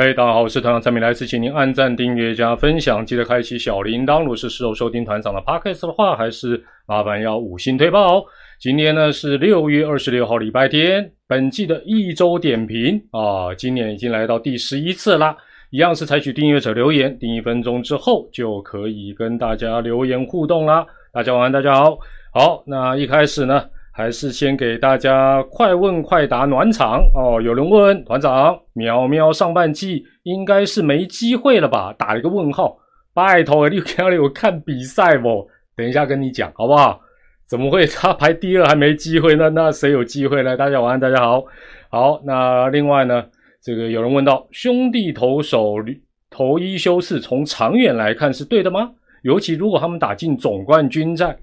[0.00, 4.20] 嘿，大家好，我是团长蔡明，来自请您按赞、订阅加分享，记得开启小铃铛。
[4.20, 8.24] 如果是事后收听团长的 podcast 的话，还是麻烦要五星推爆。
[8.60, 15.36] 今天呢是六月二十六号，礼拜天，本季的一周点评啊，今年已经来到第十一次啦。
[15.70, 20.86] 一样是采取订阅者留言，订一分钟之后就可以跟大家留言互动啦。
[21.12, 21.98] 大家晚安，大家好。
[22.32, 23.64] 好，那一开始呢，
[23.98, 27.42] 还是先给大家快问快答暖场哦。
[27.42, 31.92] 有人问团长，喵喵上半季应该是没机会了吧？
[31.98, 32.78] 打了一个问号。
[33.12, 35.48] 拜托，你看有看比赛不？
[35.74, 37.00] 等一下跟你讲好不好？
[37.44, 39.34] 怎么会他排第二还没机会？
[39.34, 40.56] 那那谁有机会呢？
[40.56, 41.42] 大家晚安，大家好。
[41.90, 43.24] 好，那另外呢，
[43.60, 45.74] 这个有人问到兄弟投手
[46.30, 48.92] 投一休四，从长远来看是对的吗？
[49.22, 51.36] 尤其如果他们打进总冠军战。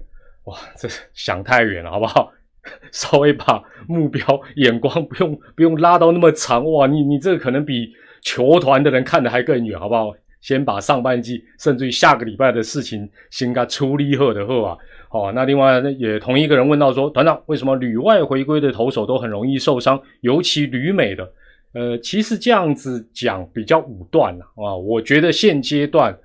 [0.44, 2.32] 哇，这想太远了，好不好？
[2.92, 6.86] 稍微把目标眼光不用不用拉到那么长哇！
[6.86, 7.92] 你你这个可能比
[8.22, 10.12] 球团的人看的还更远，好不好？
[10.40, 14.76] 先把上半季甚至于下个礼拜的事情先给处理好的后啊。
[15.08, 21.32] 好，那另外也同一个人问到说，团长为什么旅外回归的投手都很容易受伤，尤其旅美的？
[21.72, 24.74] 呃，其实这样子讲比较武断了啊。
[24.76, 26.16] 我觉得现阶段。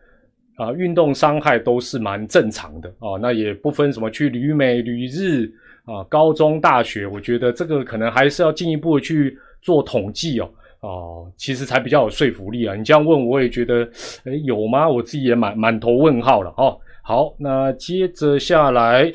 [0.57, 5.51] 啊，运动伤害都是蛮正常的啊，那也不分什么去旅美、旅日
[5.85, 10.49] 啊，高中、大学，我觉得这个可能还是要进一步去做统计哦，
[10.81, 12.75] 哦，其实才比较有说服力啊。
[12.75, 13.83] 你这样问，我也觉得，
[14.25, 14.87] 哎，有吗？
[14.87, 16.77] 我自己也满满头问号了哦。
[17.03, 19.11] 好，那接着下来，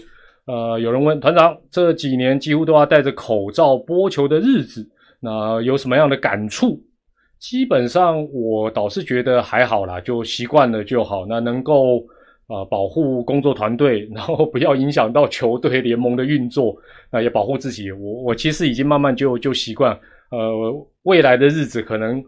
[0.47, 4.89] 呃，有人问团长，这几年几乎都要戴着口罩播球的日子，
[5.21, 6.83] 那有什么样的感触？
[7.39, 11.27] 基本上我倒是觉得还好啦，就习惯了就好。
[11.27, 12.05] 那能够
[12.49, 16.77] 啊保护工作团队，然后不要影响到球队联盟的运作，
[17.11, 17.91] 那也保护自己。
[17.91, 19.99] 我我其实已经慢慢就就习惯。
[20.31, 22.23] 呃，未来的日子可能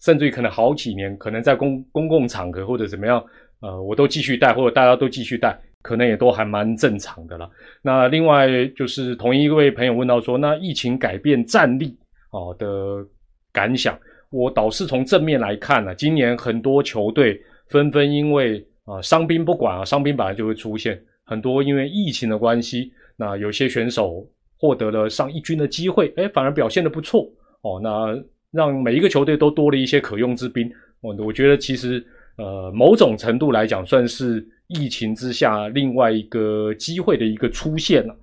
[0.00, 3.24] 甚至于可能好几年，可能在公公共场合或者怎么样，
[3.60, 7.50] 呃，我都继续带，或者大家都继续带，可能也都还蛮正常的了。
[7.80, 8.46] 那另外
[8.76, 11.96] 就是同一位朋友问到说，那疫情改变战力
[12.30, 13.04] 啊的
[13.52, 13.98] 感想。
[14.30, 17.40] 我倒是从正面来看呢，今年很多球队
[17.70, 24.26] 纷纷因为啊伤兵不管啊，伤兵本来就会出现很多，因为疫情的关系，那有些选手
[24.58, 27.30] 获得了上一军的机会，哎，反而表现的不错
[27.62, 28.16] 哦，那
[28.50, 30.70] 让每一个球队都多了一些可用之兵。
[31.00, 32.04] 我我觉得其实
[32.38, 38.16] 呃某种程度来讲，算是疫情之下另外一个机会的一个出现了。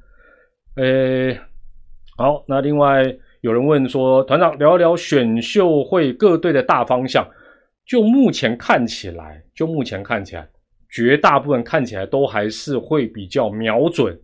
[0.78, 1.38] 呃，
[2.18, 3.16] 好，那另外。
[3.42, 7.24] 有人问说：“团长，聊一聊选秀会各队的大方向。
[7.86, 10.50] 就目前看起来，就目前看起来，
[10.96, 14.18] 绝大部分看起来都还是会比较瞄准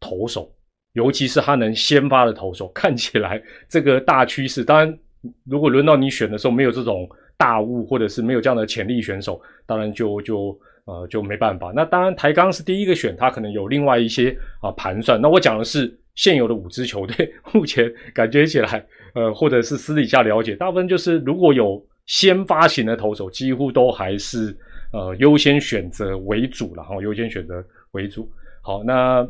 [0.00, 0.50] 投手，
[0.94, 2.68] 尤其是他能先发的投手。
[2.68, 4.98] 看起来这个大趋势，当然，
[5.44, 11.70] 如果轮到你选的时候没有这种大物，或者是没有这样的潜力选手，当然就就呃就没办法。
[11.76, 15.20] 那当然，台钢是第一个选，他可能有另外一些啊盘算。
[15.20, 24.52] 那我讲的是。”现有的五支球队，目前感觉起来，呃，或者是私底下了解，大部分就是如果有先发型的投手，几乎都还是
[24.92, 28.30] 呃优先选择为主了哈，优先选择为主。
[28.62, 29.26] 好，那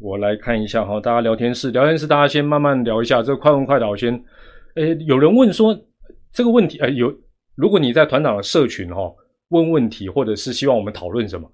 [0.00, 4.14] 我来看一下哈，大家聊天室，聊天室大家先慢慢聊一下，这快问快答，我先，
[4.76, 5.78] 诶，有人问说
[6.32, 7.14] 这个问题，呃，有，
[7.54, 9.12] 如果你在团长的社群哈
[9.48, 11.50] 问问题，或者是希望我们讨论什么，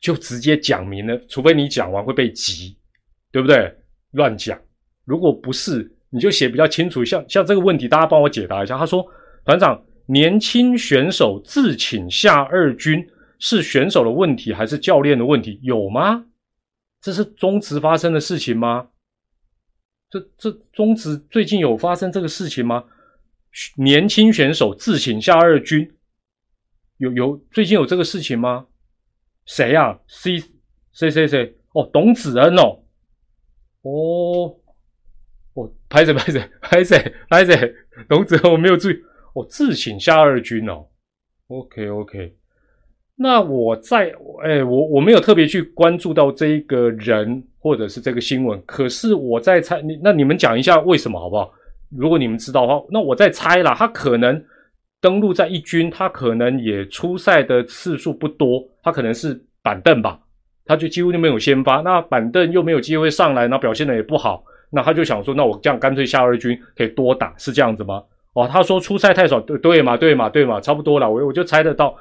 [0.00, 2.76] 就直接讲明了，除非你讲完会被急。
[3.32, 3.74] 对不对？
[4.10, 4.60] 乱讲。
[5.06, 7.02] 如果不是，你就写比较清楚。
[7.02, 8.76] 像像这个问题，大家帮我解答一下。
[8.76, 9.02] 他说
[9.46, 13.08] ：“团长，年轻选手自请下二军
[13.38, 15.58] 是选手的问题还是教练的问题？
[15.62, 16.26] 有吗？
[17.00, 18.88] 这是中职发生的事情吗？
[20.08, 22.84] 这这中职最近有发生这个事情吗？
[23.76, 25.90] 年轻选手自请下二军，
[26.98, 28.66] 有有最近有这个事情吗？
[29.46, 30.38] 谁呀？C
[30.92, 32.78] C C C 哦，董子恩哦。”
[33.82, 34.54] 哦，
[35.54, 37.74] 我拍着拍着拍着拍着，
[38.08, 38.94] 董子恩我没有注意，
[39.34, 40.84] 我自请下二军哦。
[41.48, 42.34] OK OK，
[43.16, 51.52] 那我在哎，我我没有特别去关注到这一个人或者是这个新闻，可是我在猜，你那你们讲一下为什么好不好？
[51.90, 54.42] 如果你们知道的话，那我在猜啦，他可能
[55.00, 60.18] 登陆在一军，他可能也出赛的次数不多，他可能是板凳吧。
[60.64, 68.02] 他就几乎就没有先发，那板凳又没有机会上来，那表现的也不好，那他就想说，那我这样干脆下二军可以多打，是这样子吗？
[68.34, 71.94] 哦，他说出赛太少，对对嘛，对嘛，对嘛，差不多了，我我就猜得到，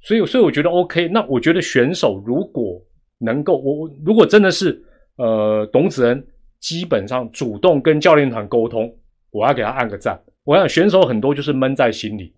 [0.00, 2.80] 所以所以我觉得 OK，那我觉得选手如果
[3.18, 4.82] 能够，我如果真的是
[5.16, 6.26] 呃董子恩
[6.60, 8.92] 基本上主动跟教练团沟通，
[9.30, 12.34] 我要给他按个赞，我想选手很多就是闷在心里。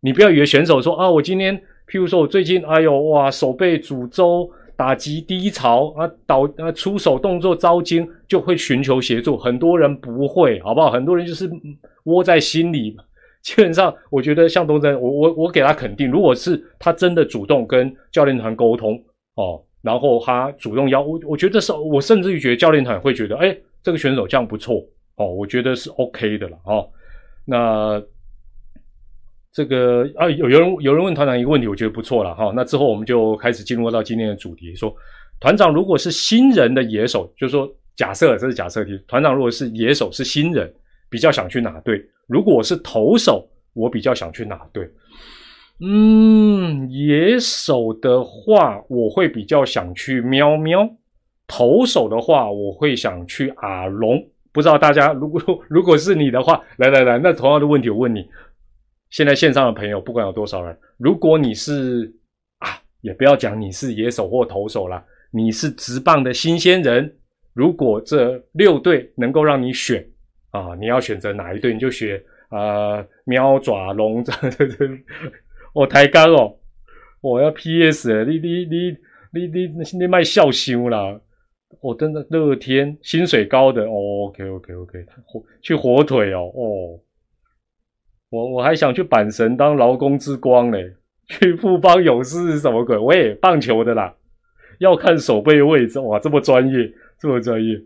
[0.00, 1.56] 你不要以为选手说啊，我今天
[1.88, 10.90] 譬如说我最近哎呦哇手背诅咒打击低潮啊导啊出手动作招惊就会寻求协助，很多人不会，好不好？
[10.90, 11.50] 很多人就是
[12.08, 12.96] 窝在心里。
[13.40, 19.00] 基本上，我觉得向东真，我我我给他肯定，如果是他真的主动跟教练团沟通
[19.36, 24.84] 哦，然后他主动邀我，我觉得是，我甚至于觉得教练团会觉得，哎，这个选手这样不错
[25.16, 26.90] 哦，我觉得是 OK 的了哦。
[27.44, 28.02] 那
[29.52, 32.52] 这个啊，有有人有人问团长一个问题，我觉得不错了哈。
[32.54, 34.94] 那之后我们就开始进入到今天的主题，说
[35.40, 40.70] 团长如果是新人的野手，就是说假设这是假设题，团长如果是野手是新人，
[41.10, 42.04] 比较想去哪队？
[42.26, 44.88] 如果是投手，我比较想去哪队？
[45.80, 50.86] 嗯，野手的话，我会比较想去喵喵；
[51.46, 54.20] 投手的话，我会想去阿龙。
[54.52, 55.40] 不知道大家，如果
[55.70, 58.28] 如果是你的话，来来来，那同样的问题我问你：
[59.10, 62.12] 现在线上的朋友，不管有多少人，如果你是
[62.58, 67.16] 啊，也不要讲你是野手或投手了，你是直棒的新鲜人，
[67.54, 70.04] 如果这六队能够让你选。
[70.50, 74.88] 啊，你要选择哪一队，你就选啊，喵爪龙这这 这，
[75.74, 76.56] 我抬杠哦，
[77.20, 78.96] 我要 PS，你你你
[79.32, 81.20] 你你你卖笑羞啦，
[81.82, 86.98] 我真的乐天薪水高的哦，OK OK OK，火去火腿哦，哦，
[88.30, 90.94] 我我还想去阪神当劳工之光嘞，
[91.28, 92.96] 去富邦勇士是什么鬼？
[92.96, 94.14] 喂，棒球的啦，
[94.78, 96.90] 要看手背位置，哇，这么专业，
[97.20, 97.78] 这么专业。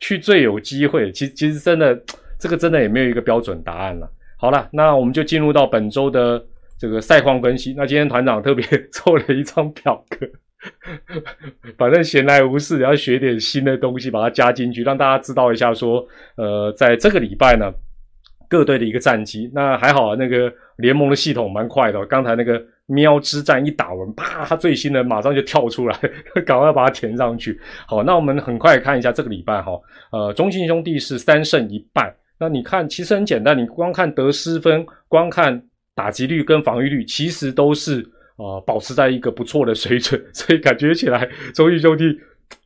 [0.00, 1.98] 去最有机会，其其实真的，
[2.38, 4.10] 这个真的也没有一个标准答案了。
[4.36, 6.44] 好了，那我们就进入到本周的
[6.78, 7.74] 这个赛况分析。
[7.76, 10.26] 那今天团长特别 做了一张表格，
[11.76, 16.06] 反正闲来无事，要学点新的东西，把它加进去，让大家知道一下，说，
[16.36, 17.72] 呃，在这个礼拜呢。
[18.50, 20.16] 各队的一个战绩，那还好。
[20.16, 25.96] 那个联盟的系统蛮快的，刚才那个喵之战一打完，啪，他最新的马上就跳出来，
[26.44, 27.60] 赶快把它填上去。
[27.86, 29.72] 好，那我们很快看一下这个礼拜哈，
[30.10, 32.12] 呃，中信兄弟是三胜一败。
[32.38, 35.62] 那你看，其实很简单，你光看得失分，光看
[35.94, 38.00] 打击率跟防御率，其实都是
[38.36, 42.04] 啊保持在一个不错的水准， 所以感觉起来中信兄弟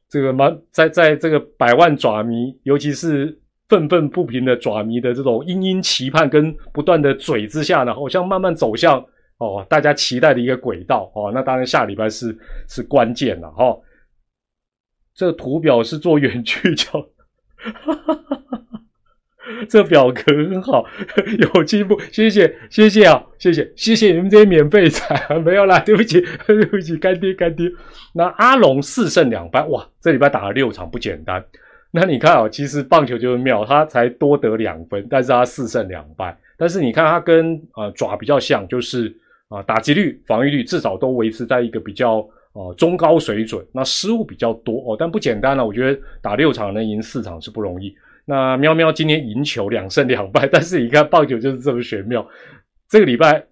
[0.09, 3.39] 这个蛮在在这个百万爪迷，尤其是。
[3.69, 9.03] 愤愤不平的爪迷的这种殷殷期盼跟不断的嘴之下呢，好像慢慢走向
[9.45, 11.31] 哦大家期待的一个轨道哦。
[11.35, 12.37] 那当然下礼拜是
[12.69, 13.77] 是关键了哈。
[15.15, 17.07] 这图表是做远距教，
[19.69, 20.87] 这表格很好，
[21.55, 25.05] 有进步，谢谢谢谢啊，谢谢谢谢你们这些免费仔，
[25.45, 27.71] 没有啦，对不起对不起干爹干爹。
[28.15, 31.45] 那阿龙四胜两败，哇，这礼拜打了六场，不简单。
[31.91, 36.35] 那你看啊，其实棒球就是妙，他才多得两分，但是他四胜两败。
[36.57, 39.15] 但是你看他跟呃爪比较像，就是
[39.53, 43.65] 啊打击率、防御率至少都维持在一个比较呃中高水准。
[43.73, 45.67] 那失误比较多哦，但不简单了。
[45.67, 47.95] 我觉得打六场能赢四场是不容易。
[48.25, 52.27] 那喵喵今天赢球两胜两败，但是你看棒球就是这么玄妙。
[52.89, 53.45] 这个礼拜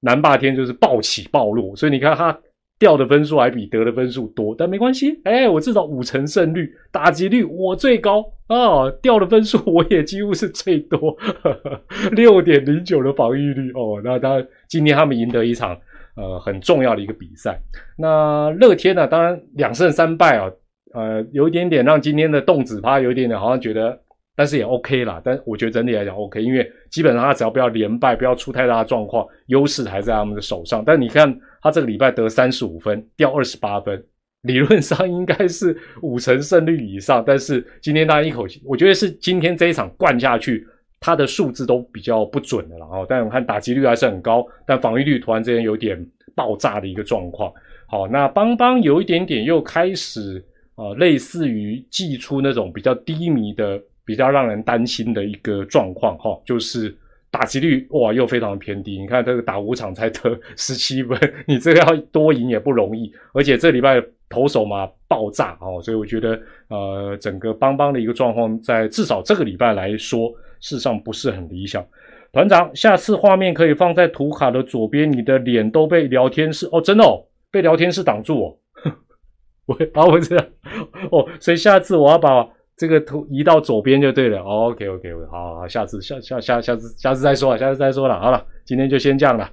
[0.00, 2.38] 南霸天就是暴起暴落，所以你看他。
[2.80, 11.14] 掉的分数还比得的分数多，但没关系，哎，我至少五成胜率，打击率我最高啊，掉的分数我也几乎是最多，
[12.12, 14.00] 六点零九的防御率哦。
[14.02, 15.78] 那当然，今天他们赢得一场
[16.16, 17.60] 呃很重要的一个比赛。
[17.98, 20.50] 那乐天呢，当然两胜三败啊，
[20.94, 24.00] 呃，有一点点让今天的动子趴有一点点好像觉得。
[24.36, 30.82] 但是也 OK 啦，但我觉得整体来讲 OK，因为基本上他只要不要连败，不要出太大的状况，优势还在他们的手上。
[30.82, 34.02] 但你看他这个礼拜得三十五分，掉二十八分，
[34.42, 37.22] 理论上应该是五成胜率以上。
[37.26, 40.66] 但是今天他一口气，我觉得是今天这一场灌下去，
[41.00, 43.06] 他的数字都比较不准的了哦。
[43.08, 47.52] 但我看打击率还是很高，但防御率突然之间有点爆炸的一个状况。
[47.86, 50.44] 好，那邦邦有一点点又开始
[50.76, 53.80] 啊，类似于寄出那种比较低迷的。
[54.02, 56.92] 比较让人担心的一个状况哈，就是
[57.30, 58.98] 打击率哇又非常偏低。
[58.98, 61.16] 你看这个打五场才得十七分，
[61.46, 63.12] 你这个要多赢也不容易。
[63.32, 66.40] 而且这礼拜投手嘛爆炸哦，所以我觉得
[66.70, 71.84] 呃整个邦邦的一个状况，在至少这个礼拜来说，事实上不是很理想。
[72.32, 78.56] 团长，下次画面可以放在图卡的左边，你的脸都被聊天室哦，真的哦，被聊天室挡住哦。
[79.66, 80.46] 我啊我这样
[81.10, 82.48] 哦，所以下次我要把。
[82.76, 84.40] 这个图移到左边就对了。
[84.42, 88.18] OK OK OK，好好，下次下下下下次下次再说，下次再说了。
[88.18, 89.46] 好了，今天就先这样了。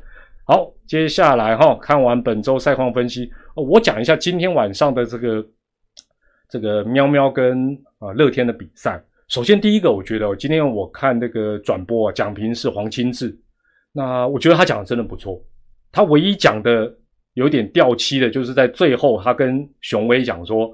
[0.45, 5.45] 好，接下来哈，看完本周赛况分析，我讲一下今天晚上的这个
[6.49, 9.03] 这个喵喵跟啊乐天的比赛。
[9.27, 13.38] 首先第一个，我觉得今天我看那个转播啊，讲评是黄清志，
[13.91, 15.43] 那我觉得他讲的真的不错。
[15.91, 16.93] 他唯一讲的
[17.34, 20.74] 有点掉漆的，就是在最后他跟熊威讲说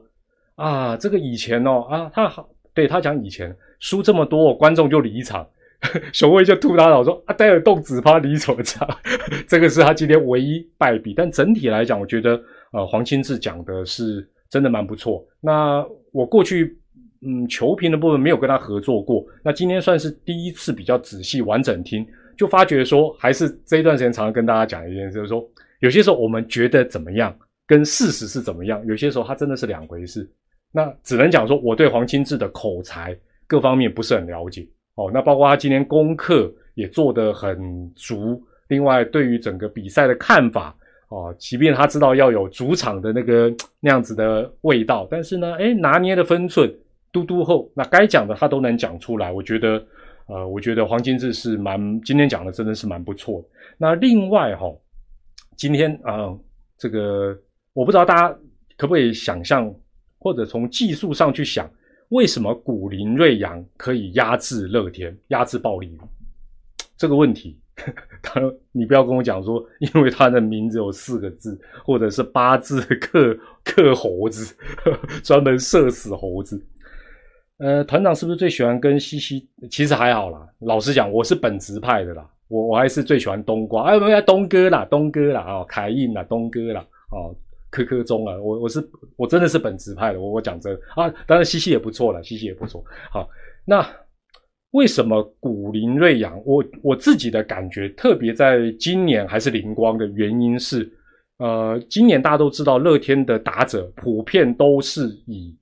[0.56, 5.48] 啊，这个以前哦啊，他好对他讲以前输这么多，观众就离场。
[6.14, 8.56] 熊威就吐他脑说：“啊，戴尔动只怕离场？”
[9.46, 11.14] 这个是他今天唯一败笔。
[11.14, 12.42] 但整体来讲，我觉得
[12.72, 15.26] 呃，黄清志讲的是真的蛮不错。
[15.42, 16.80] 那我过去
[17.26, 22.06] 嗯球评的部分没有跟他合作过，那今天算是第一次比较仔细完整听，
[22.38, 25.48] 就发觉说还是这一段时间常常跟大家讲一件事，就是说
[25.80, 27.36] 有些时候我们觉得怎么样，
[27.68, 30.30] 跟事实是怎么样，有些时候它真的是两回事。
[30.72, 33.16] 那只能讲说我对黄清志的口才
[33.46, 34.68] 各方面不是很了解。
[34.96, 38.42] 哦，那包括他今天功课也做得很足。
[38.68, 40.76] 另外，对于整个比赛的看法，
[41.10, 46.72] 哦，即便他知道要有主场的那个 那样子的味道，但是呢，哎，拿捏的分寸，
[47.14, 49.32] 嘟嘟后，那该讲的他都能讲出来。
[49.32, 49.82] 我觉得，
[50.28, 53.48] 呃，我觉得黄金志是蛮今天讲的真的是蛮不错的。
[53.78, 54.66] 那另外哈，
[55.56, 56.36] 今天啊，
[56.78, 57.38] 这个
[57.74, 58.38] 我不知道大家
[58.76, 59.74] 可不可以想象，
[60.18, 61.70] 或者从技术上去想。
[62.10, 65.98] 为什么古林瑞阳可以压制乐天、压制暴力？
[66.96, 67.60] 这个问题，
[68.22, 68.40] 他
[68.72, 74.56] 你不要跟我讲说，因为他的名字有四个字，或者是八字 克克猴子，
[75.24, 76.64] 专门射死猴子。
[77.58, 79.48] 呃，团长是不是最喜欢跟西西？
[79.70, 83.84] 其实还好啦，老实讲，我是本职派的啦，我我还是最喜欢冬瓜。
[83.84, 86.82] 哎，不要东哥啦，东哥啦，哦，凯印啦，东哥啦，
[87.12, 87.36] 哦。
[87.76, 92.86] 科科中啊，我我是我真的是本职派的，我我讲真啊，当然西西也不错了，西西也不错。
[93.12, 93.28] 好，
[93.66, 93.84] 那
[94.74, 96.40] 为什么古林瑞阳？
[96.46, 100.88] 我我自己的感觉，特别在今年还是灵光的原因是，
[101.40, 105.58] 呃，今年大家都知道，乐天的打者普遍都是以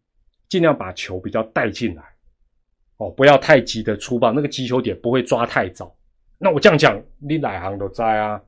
[0.51, 2.03] 尽量把球比较带进来，
[2.97, 5.95] 哦，不要太急的出棒，那个击球点不会抓太早。
[6.37, 8.39] 那我这样讲，你哪行都在啊？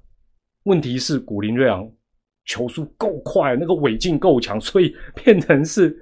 [0.65, 1.89] 问题是古林瑞昂。
[2.45, 5.97] 球速够快，那个尾劲够强，所以变成是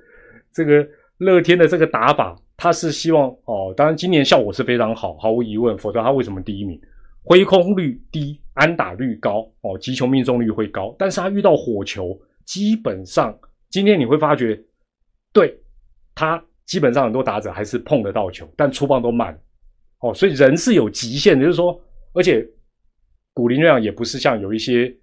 [0.51, 0.83] 这个
[1.19, 6.81] 乐天的这个打法，他是希望哦，当然今年效果是非常好，毫无疑问，否则他为什么第一名？
[7.23, 13.37] 挥空率低，安打率高，哦，击球命中率会高，但是他遇到火球，基本上
[13.69, 14.59] 今天你会发觉，
[15.31, 15.60] 对
[16.15, 19.37] 他基本上很多打者还是碰得到球，但出棒都慢，
[19.99, 21.79] 哦，所以人是有极限的，就是说，
[22.13, 22.45] 而且
[23.33, 24.93] 古林那样也不是像有一些。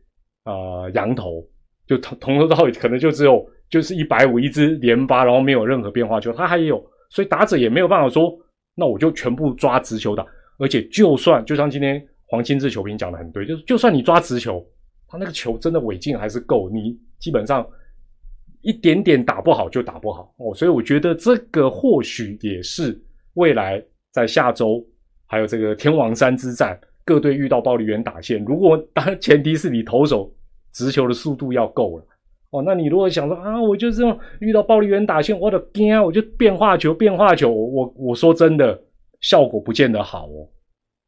[0.45, 1.47] 呃，羊头
[1.87, 8.35] 就从从头到尾可能就只有就是一百五一支连发，然后没有任何变化球，他还有，所以打者也没有办法说，
[8.75, 10.25] 那我就全部抓直球打。
[10.59, 14.67] 而且就算就像今天黄金志球评讲的很对，就是就算你抓直球，
[15.07, 17.69] 他那个球真的尾劲还是够，你基本上
[18.69, 20.55] 一点点打不好就打不好哦。
[20.55, 23.01] 所以我觉得这个或许也是
[23.35, 23.83] 未来
[24.13, 24.85] 在下周
[25.27, 30.33] 还有这个天王山之战，各队遇到暴力员打线，如果当然前提是你投手。
[30.71, 32.05] 直球的速度要够了
[32.51, 34.03] 哦，那你如果想说啊，我就是
[34.39, 38.81] 遇到暴力员打线，我的天啊，我就变化球，变化球，我我说真的，
[39.21, 40.47] 效果不见得好哦，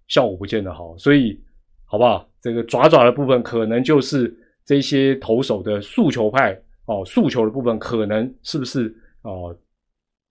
[0.09, 1.39] 效果不见得好，所以
[1.85, 2.27] 好不好？
[2.41, 6.59] 这个爪爪的部分可能就是这些投手的速球派
[6.91, 8.93] 哦，诉求的部分可能是不是
[9.23, 9.57] 哦，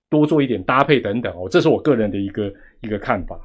[0.10, 3.39] 多做一点搭配等等哦，这是我个人的一个一个看法。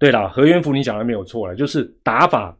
[0.00, 2.58] 对了，何元福你讲的没有错了，就是打法。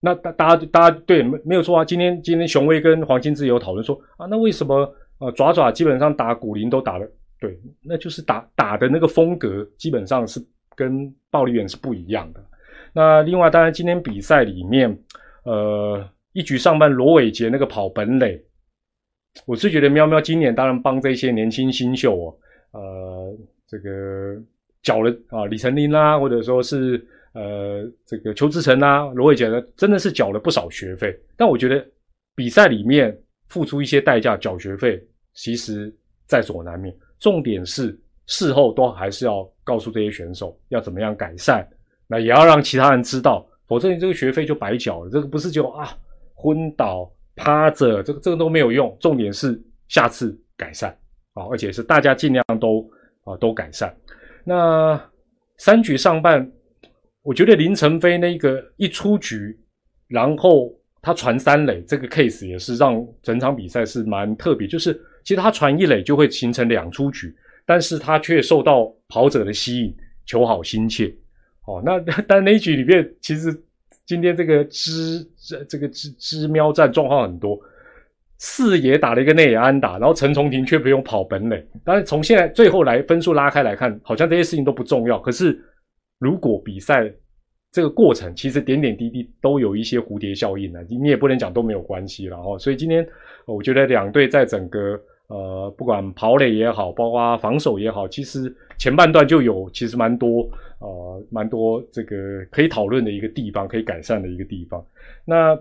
[0.00, 1.84] 那大大家大家对没没有错啊？
[1.84, 7.04] 今天今天雄威跟黄金自由讨论说啊，那为什么呃爪爪基本上打古林都打了？
[7.40, 10.40] 对，那就是打打的那个风格基本上是
[10.76, 12.40] 跟暴力员是不一样的。
[12.92, 14.96] 那另外当然今天比赛里面，
[15.42, 18.40] 呃一局上半罗伟杰那个跑本垒，
[19.46, 22.36] 我是觉得喵喵今年当然帮这些年轻新秀哦，
[22.78, 24.36] 呃这个
[24.82, 27.04] 缴了啊李成林啦，或者说是。
[27.32, 31.16] 呃，这个邱志成啊，罗伟杰呢，真的是缴了不少学费。
[31.36, 31.86] 但我觉得
[32.34, 33.16] 比赛里面
[33.46, 35.00] 付出一些代价缴学费，
[35.34, 36.92] 其实在所难免。
[37.20, 41.64] 重点是事后都还是要告诉这些选手要怎么样改善，
[42.08, 45.08] 那也要让其他人知道，否则你这个学费就白缴了。
[45.08, 45.96] 这个不是就啊
[46.34, 47.08] 昏倒
[47.40, 48.96] 趴着，这个这个都没有用。
[49.00, 50.90] 重点是下次改善
[51.34, 52.88] 啊，而且是大家尽量都
[53.24, 53.94] 啊都改善。
[54.44, 55.00] 那
[55.58, 56.50] 三局上半。
[57.22, 59.54] 我觉得林晨飞那个一出局，
[60.08, 64.66] 然后他传三垒，这个 case 也是让整场比赛是蛮特别。
[64.66, 69.94] 就是其实他传一垒就会形成两出局，但是他却受到跑者的吸引，
[70.24, 71.14] 求好心切。
[71.66, 73.54] 哦，那 但那一局里面，其实
[74.10, 77.56] 今天这个知这这个知知喵战状况很多，
[78.40, 81.64] 四爷打了一个内安打，然后陈重廷却不用跑本垒。
[81.84, 85.16] 但是，从现在最后来分数拉开来看，好像这些事情都不重要。
[85.20, 85.56] 可是，
[86.18, 87.08] 如果比赛
[87.70, 92.58] 这个过程其实点点滴滴都有一些蝴蝶效应呢，你也不能讲都没有关系了哈。
[92.58, 93.06] 所以今天
[93.46, 100.42] 我觉得两队在整个呃不管跑垒也好，包括防守也好，其实前半段就有其实蛮多
[100.80, 104.84] 呃蛮多这个可以讨论的一个地方，可以改善的一个地方。
[105.24, 105.58] 那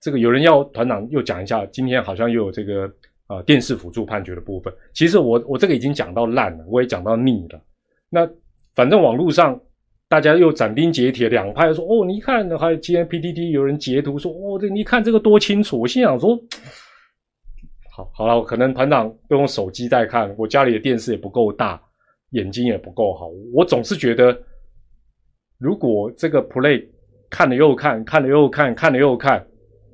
[0.00, 2.90] 这个有人要团长又讲一下，今天好像又有这个
[3.26, 4.74] 啊电视辅助判决的部分。
[4.92, 7.60] 其实我我这个已经讲到烂了，我也讲到腻了。
[8.08, 8.28] 那
[8.74, 9.60] 反正网络上。
[10.10, 16.36] 大家又斩钉截铁，两派说：“哦，你看，还有今天 PDD 有人截图说，哦，这你看这个多清楚。”我心想说
[18.12, 21.80] ：“好，好了，可能团长都用手机在看，我家里的电视也不够大，
[22.30, 23.28] 眼睛也不够好。
[23.52, 24.36] 我总是觉得，
[25.58, 26.84] 如果这个 play
[27.28, 29.46] 看了又看，看了又看，看了又看，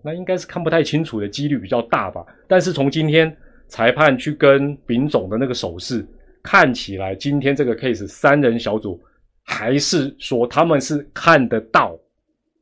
[0.03, 2.25] 那应该是看不太清楚的几率比较大吧。
[2.49, 3.35] 但是从今天
[3.69, 6.07] 裁判去跟丙总的那个手势
[6.43, 9.01] 看起来，今天这个 case 三人小组。”
[9.49, 11.97] 还是说他们是看得到，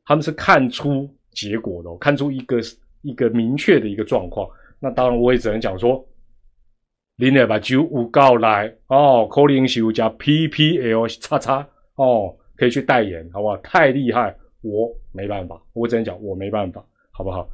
[0.05, 2.59] 他们是看出结果的，看出一个
[3.01, 4.47] 一个明确的一个状况。
[4.81, 6.07] 那当然我也只能讲说，
[7.17, 11.67] 你得把酒五告来哦，扣零修加 PPL 叉叉
[11.97, 13.57] 哦，可以去代言，好不好？
[13.59, 17.49] 太厉害，我没办法，我只能讲我没办法，好不好？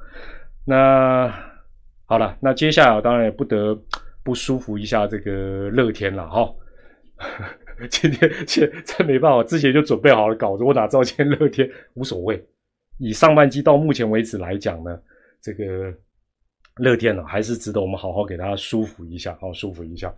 [0.64, 1.32] 那
[2.06, 3.78] 好了，那接下来当然也不得
[4.24, 6.52] 不舒服一下这个乐天了哈。
[7.90, 12.42] 今天这这没办法，之前就准备好了稿子，我哪知道今天乐天无所谓。
[12.98, 15.00] 以上半季到目前为止来讲呢，
[15.40, 15.92] 这个
[16.78, 20.12] 乐天呢还是值得我们好好给大家舒服一下，好舒服一下。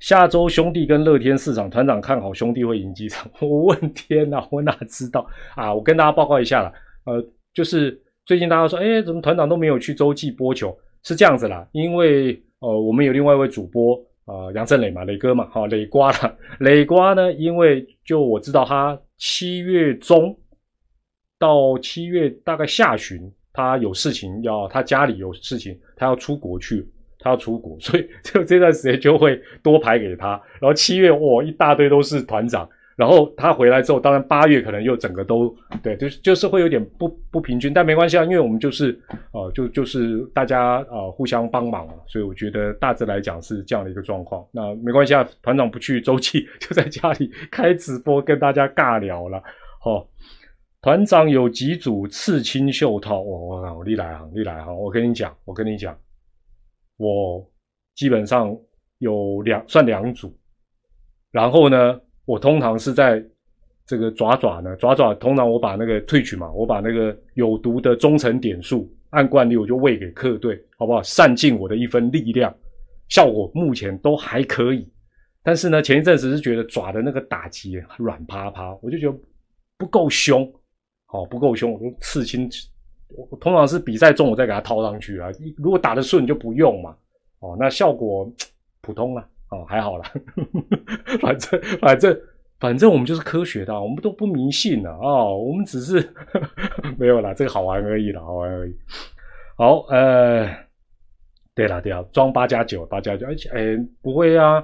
[0.00, 3.30] 下周兄弟跟乐天市场团长看好兄弟会赢几场？
[3.40, 5.72] 我问天哪，我哪知道啊？
[5.72, 6.72] 我跟大家报告一下了，
[7.04, 7.24] 呃，
[7.54, 10.76] 就是最近大家说，哎，怎么团长都没有去洲际播球？
[11.04, 13.98] 是这样子啦，因为呃，我们有另外一位主播。
[14.28, 16.36] 啊，杨振磊嘛，磊哥嘛，好，磊瓜了。
[16.60, 20.38] 磊瓜呢，因为就我知道他七月中
[21.38, 23.18] 到七月大概下旬，
[23.58, 30.40] 他有事情要，他家里有事情，他要出国去，他要出国， 所以就这段时间就会多排给他。
[30.60, 32.68] 然后七月哇，一大堆都是团长。
[32.94, 38.96] 然后他回来之后，当然八月可能又整个都对，就是就是会有点不不平均，但没关系啊，因为我们就是
[39.32, 44.44] 呃就就是大家呃互相帮忙，所以我觉得大致来讲是这样的一个状况。
[44.52, 49.42] 那没关系啊，团长不去周记，就在家里开直播跟大家尬聊了。
[49.80, 50.04] 好，
[50.80, 54.72] 团长有几组刺青袖套，我我厉害啊，厉害啊！
[54.72, 55.98] 我跟你讲，我跟你讲，
[56.96, 57.44] 我
[57.96, 58.56] 基本上
[58.98, 60.36] 有两算两组，
[61.30, 62.00] 然后呢？
[62.26, 63.24] 我通常是在
[63.86, 71.02] 这个爪爪呢，爪爪通常我把那个退取嘛，我把那个有毒的忠诚点数按惯例我就喂给客队，好不好？
[71.02, 72.54] 善尽我的一份力量，
[73.08, 74.86] 效果目前都还可以。
[75.42, 79.18] 但是呢，前一阵子是觉得爪的那个打击软趴趴，我就觉得
[79.78, 80.46] 不够凶，
[81.10, 82.48] 好不够凶，我就刺青。
[83.08, 86.94] 我通常是比赛中我再给它套上去啊，如果打得顺就不用嘛，
[87.40, 88.30] 哦，那效果
[88.82, 89.26] 普通了。
[89.50, 90.04] 哦，还好了，
[91.22, 92.20] 反正反正
[92.60, 96.06] 反正我们就是科学的，我们都不迷信的哦，我们只是
[96.98, 98.76] 没有啦，这个好玩而已啦，好玩而已。
[99.56, 100.46] 好，呃，
[101.54, 104.62] 对了对了，装八加九，八加九，而且哎，不会啊，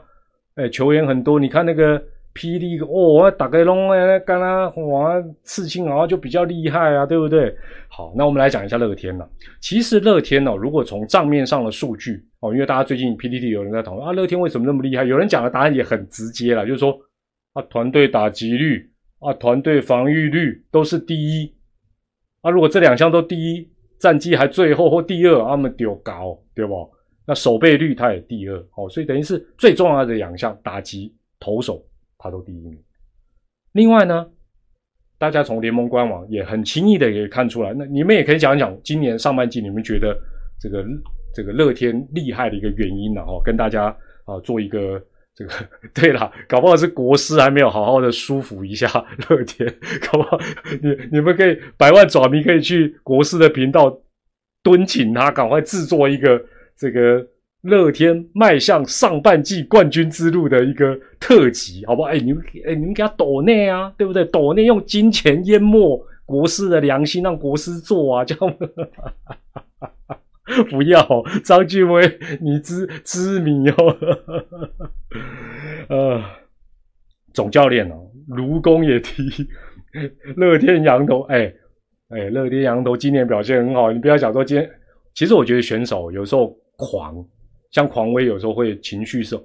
[0.56, 1.96] 哎，球员很多，你看那个
[2.34, 7.54] 霹雳，哦，打个龙哎，刚刚哇，刺青啊就比较厉害啊，对不对？
[7.88, 9.28] 好，那我们来讲一下乐天了。
[9.60, 12.22] 其实乐天呢，如果从账面上的数据。
[12.40, 15.02] 哦，因为大家最近 PPT 有人在讨论啊，乐天为什么那么厉害？
[15.04, 16.94] 有人讲的答案也很直接了，就是说
[17.54, 18.86] 啊，团队打击率
[19.20, 21.54] 啊，团队防御率都是第一
[22.42, 22.50] 啊。
[22.50, 23.66] 如果这两项都第一，
[23.98, 26.86] 战绩还最后或第二，他们丢高，对不？
[27.26, 31.82] 那守备率它也第二，哦，所以等于是最重要的两项打击投手
[32.24, 32.76] 他都第一名。
[33.70, 34.26] 另外呢，
[35.16, 40.18] 大家从联盟官网也很轻易的也看出来，那你们也可以讲一讲今年上半季你们觉得
[40.58, 40.84] 这个。
[41.36, 43.86] 这个乐天厉害的一个原因呢，哈，跟大家
[44.24, 45.52] 啊做一个这个
[45.92, 48.86] 对了，搞不好是国师还没有好好的舒服一下
[49.28, 49.68] 乐天，
[50.06, 50.38] 搞不好
[50.80, 54.00] 你你们可以百万爪迷可以去国师的频道
[54.62, 56.40] 敦请他赶快制作一个
[56.76, 57.26] 这个
[57.64, 62.08] 乐天迈向上半季冠军之路的一个特辑，好不好？
[62.08, 64.24] 哎，你们哎你们给他抖内啊，对不对？
[64.26, 68.56] 抖内用金钱淹没国师的良心，让国师做啊，这样。
[70.70, 73.96] 不要，张俊威，你知知迷哦。
[75.88, 76.22] 呃，
[77.32, 79.22] 总教练哦，卢工也踢，
[80.36, 81.50] 乐天羊头，哎
[82.10, 83.90] 哎，乐天羊头今年表现很好。
[83.90, 84.70] 你不要想说今天
[85.14, 87.24] 其实我觉得选手有时候狂，
[87.74, 89.44] 像狂威有时候会情绪受。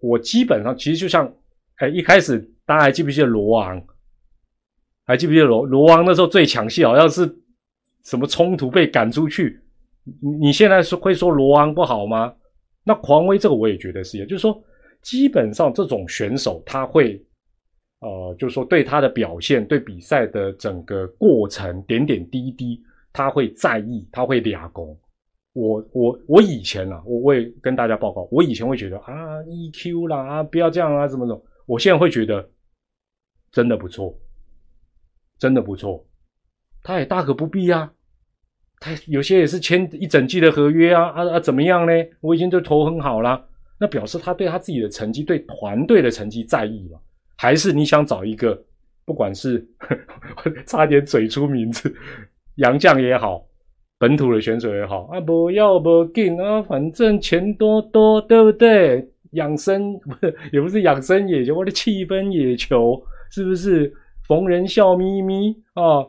[0.00, 1.32] 我基本上其实就像，
[1.76, 3.80] 哎，一开始大家还记不记得罗昂？
[5.04, 7.24] 还记不记得罗罗昂那时候最抢戏，好像是
[8.04, 9.58] 什么冲突被赶出去？
[10.20, 12.34] 你你现在是会说罗昂不好吗？
[12.82, 14.60] 那狂威这个我也觉得是，也就是说
[15.02, 17.24] 基本上这种选手他会，
[18.00, 24.98] 呃，就是说对他的表现、对比赛的整个过程点点滴滴，他会在意，他会俩功。
[25.60, 32.48] 我我我以前啊，我我也跟大家报告，我以前会觉得啊，EQ 啦啊，不要这样啊，怎么怎么，我现在会觉得
[33.50, 34.16] 真的不错。
[35.38, 36.04] 真的不错，
[36.82, 37.92] 他也大可不必啊。
[38.80, 41.38] 他有些也是签一整季的合约啊啊啊！
[41.40, 41.92] 怎么样呢？
[42.20, 47.00] 我已经都投很好了，那表示他对他自己的成绩、对团队的成绩在意了。
[47.36, 48.60] 还是你想找一个，
[49.04, 49.64] 不管是
[50.66, 51.94] 差点嘴出名字，
[52.56, 53.47] 杨绛也好，
[53.98, 59.08] 本土的选手也好啊，不要不紧啊，反正钱多多，对不对？
[59.32, 63.92] 养生不是 也不是养生野球，我的气氛野球是不是？
[64.26, 66.04] 逢人笑眯眯啊！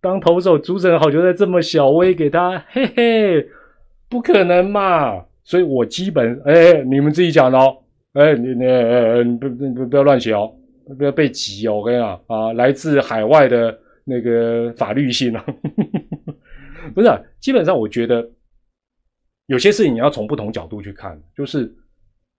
[0.00, 3.44] 当投手主审好球在这么小，微给他嘿嘿，
[4.08, 5.24] 不可能嘛！
[5.42, 7.76] 所以我基本哎，你们自己讲的哦，
[8.12, 10.52] 哎，你你呃，不不不不要乱写哦，
[10.96, 11.78] 不要被挤哦！
[11.78, 15.44] 我跟你讲啊，来自海外的那个法律性啊，
[16.92, 17.08] 不是，
[17.40, 18.28] 基本上我觉得
[19.46, 21.74] 有些事情你要从不同角度去看，就是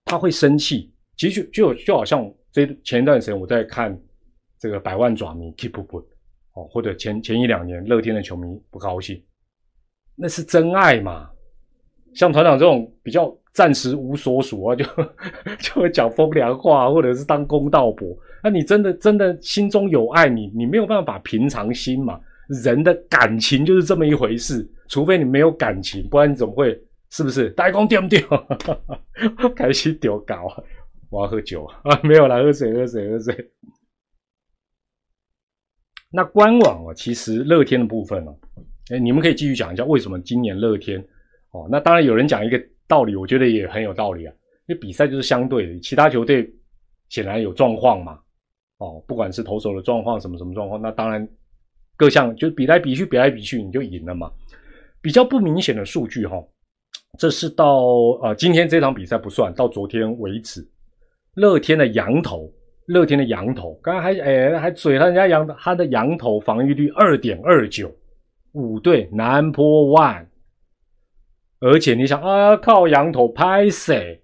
[0.05, 3.97] 他会生气，其实就就好像这前一段时间我在看。
[4.59, 5.97] 这个百万爪迷 keep 不
[6.53, 9.21] 哦，或者前前一两年乐天的球迷不高兴，
[10.15, 11.29] 那是真爱嘛？
[12.13, 14.85] 像团长这种比较暂时无所属啊，就
[15.59, 18.17] 就会讲风凉话，或者是当公道伯。
[18.41, 22.17] 那你真的真的心中有爱，你你没有办法平常心嘛？
[22.61, 27.49] 人的感情就是这么一回事，除非你没有感情，不然你怎么会是不是？
[27.51, 28.19] 大公 丢不丢？
[29.55, 30.47] 开心丢搞！
[31.09, 31.99] 我要喝酒啊！
[32.03, 33.51] 没有啦，喝水喝水喝水。
[36.11, 38.35] 那官网啊，其实乐天的部分哦，
[38.91, 40.99] 哎，你们可以继续讲一下为什么今年乐天
[41.51, 41.67] 哦。
[41.71, 44.33] 那当然有人讲一个道理，我觉得也很有道理啊。
[44.67, 46.51] 因为比赛就是相对的，其他球队
[47.09, 48.19] 显然有状况嘛，
[48.77, 51.27] 哦，不管是投手的状况什么什么状况，那当然
[51.97, 54.31] 各项就比来比去，比来比去，你就赢了嘛。
[55.01, 56.41] 比较不明显的数据哈，
[57.17, 57.85] 这是到
[58.21, 60.67] 呃今天这场比赛不算，到昨天为止，
[61.35, 62.51] 乐天的羊头。
[62.87, 67.89] 乐天的羊头，刚刚还哎还嘴他人家羊他的羊头防御率二点二九，
[68.51, 70.25] 五队南坡 one，
[71.61, 74.21] 而且你想啊靠羊头拍谁？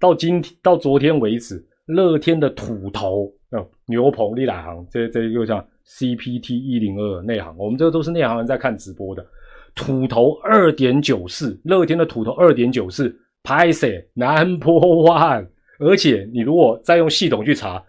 [0.00, 9.26] 到今天到昨天为止，乐天的土头哦牛棚立来行，这这又像 CPT 一零二内行，我们这个都是内行人在看直播的，
[9.74, 15.46] 土头二点九四，乐天的土头二点九四，拍谁南坡 one，
[15.78, 17.84] 而且你如果再用系统去查。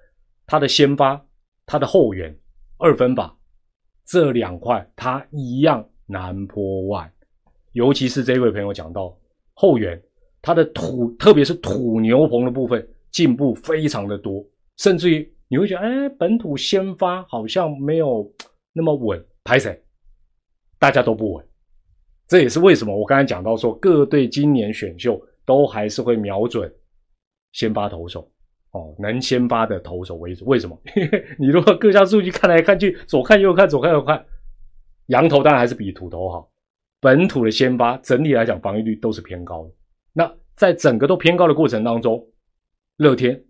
[0.48, 1.24] 他的先发，
[1.66, 2.36] 他的后援，
[2.78, 3.34] 二分法
[4.06, 7.10] 这两块，他一样难破万。
[7.72, 9.18] 尤其是这位朋友讲到
[9.54, 10.02] 后援，
[10.42, 18.34] 他的土，特别是土牛棚的部分进步非常的多，甚至于你会觉得，哎，本土先发好像没有
[18.72, 19.84] 那么稳，排谁？
[20.80, 21.46] 大家都不稳。
[22.26, 26.74] 这也是为什么我刚才讲到说，各队今年选秀都还是会瞄准
[27.52, 28.32] 先发投手。
[28.72, 30.80] 哦，能先发的投手为主，为什么？
[30.96, 34.26] 因为你如果各项数据看来看去，左看右看，左看右看，
[35.08, 36.50] 羊头当然还是比土头好。
[37.02, 39.72] 本土的先发整体来讲防御率都是偏高的。
[40.14, 42.26] 那在整个都偏高的过程当中，
[42.96, 43.44] 乐天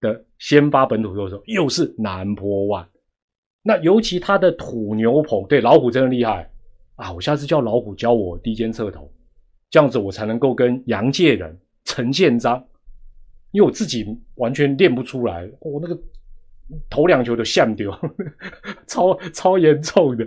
[0.00, 2.88] 的先发本土投手又是南坡万。
[3.62, 6.50] 那尤其他的土牛棚，对老虎真的厉害
[6.94, 7.12] 啊！
[7.12, 9.12] 我下次叫老虎教我低肩侧投，
[9.70, 12.64] 这样子我才能够跟杨介仁、陈建章。
[13.52, 16.00] 因为我自己完全练不出来，我那个
[16.88, 17.92] 头两球都像丢，
[18.86, 20.26] 超超严重的。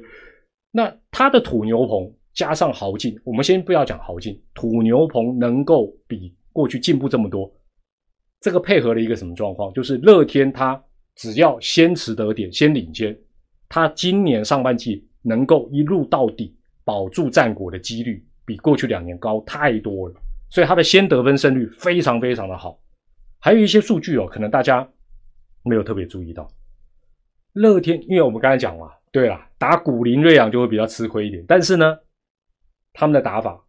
[0.69, 7.49] 那他的土牛棚加上豪进，我们先不要讲豪进，土牛棚能够比过去进步这么多，
[8.43, 9.71] 这个配合了一个什么状况？
[9.71, 10.83] 就是乐天他
[11.15, 13.17] 只要先持得点，先领先，
[13.69, 16.53] 他今年上半季能够一路到底
[16.83, 20.15] 保住战果的几率，比过去两年高太多了。
[20.49, 22.77] 所以他的先得分胜率非常非常的好。
[23.39, 24.85] 还有一些数据哦，可能大家
[25.63, 26.45] 没有特别注意到。
[27.53, 31.45] 乐天，因为我们刚才讲嘛，对了，打古林瑞阳就会比较吃亏一点。
[31.47, 31.97] 但是呢，
[32.91, 33.63] 他们的打法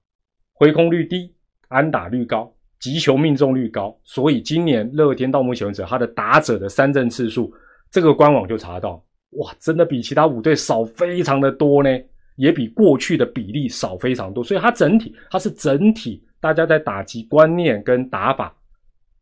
[0.53, 1.33] 回空率低，
[1.69, 2.54] 安打率高，
[2.85, 7.51] 击球命中率高，所以今年乐天到目前为止，他的打者的三振次数，
[7.91, 9.03] 这个官网就查到，
[9.39, 11.89] 哇，真的比其他五队少非常的多呢。
[12.37, 18.55] 也比过去的比例少非常多，所以它整体它是整体大家在打击观念跟打法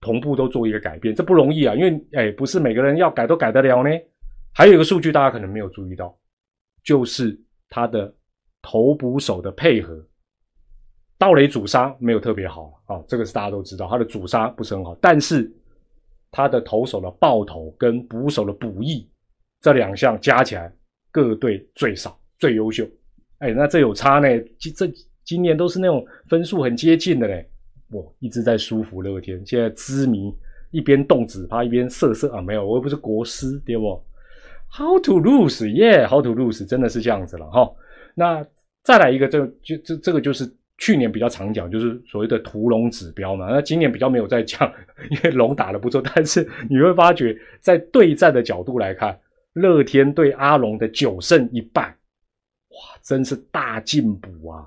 [0.01, 3.91] 同步都做一个改变，这不容易啊，因为哎不是每个人要改都改得了呢。
[4.53, 6.13] 还有一个数据大家可能没有注意到，
[6.83, 8.13] 就是他的
[8.61, 10.03] 投捕手的配合，
[11.23, 15.49] 盗垒主杀没有特别好啊，这个是大家都知道，他的主杀不是很好，但是
[16.33, 19.09] 他的投手的爆头跟捕手的捕役
[19.61, 20.75] 这两项加起来
[21.13, 22.85] 各队最少最优秀，
[23.39, 24.27] 哎，那这有差呢，
[24.59, 27.49] 今这今年都是那种分数很接近的嘞，
[27.93, 30.35] 我一直在舒服乐天，现在知迷
[30.73, 34.05] 一边动纸趴一边瑟瑟啊，没有，我又不是国师，对不
[34.73, 35.63] ？How to lose?
[35.67, 36.67] Yeah, how to lose?
[36.67, 37.71] 真的是这样子了哈。
[38.17, 38.45] 那
[38.83, 43.47] 再来一个，这就这这个就是去年比较常讲，就是所谓的屠龙指标嘛。
[43.49, 44.61] 那今年比较没有在讲，
[45.11, 46.03] 因为龙打的不错。
[46.03, 49.17] 但是你会发觉，在对战的角度来看，
[49.53, 51.83] 乐天对阿龙的九胜一败，
[52.71, 54.67] 哇，真是大进步啊！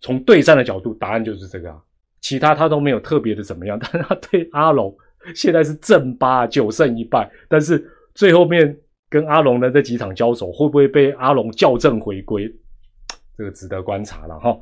[0.00, 1.80] 从对战的角度，答案就是这个啊。
[2.20, 4.92] 其他他都没有特别的怎么样， 但是他对阿龙
[5.34, 7.90] 现在是正八九胜一败，但是。
[8.16, 8.78] 最后面
[9.10, 12.48] 跟阿龙的这几场交手，会不会被阿龙校正回归？
[13.36, 14.58] 这个值得观察了哈。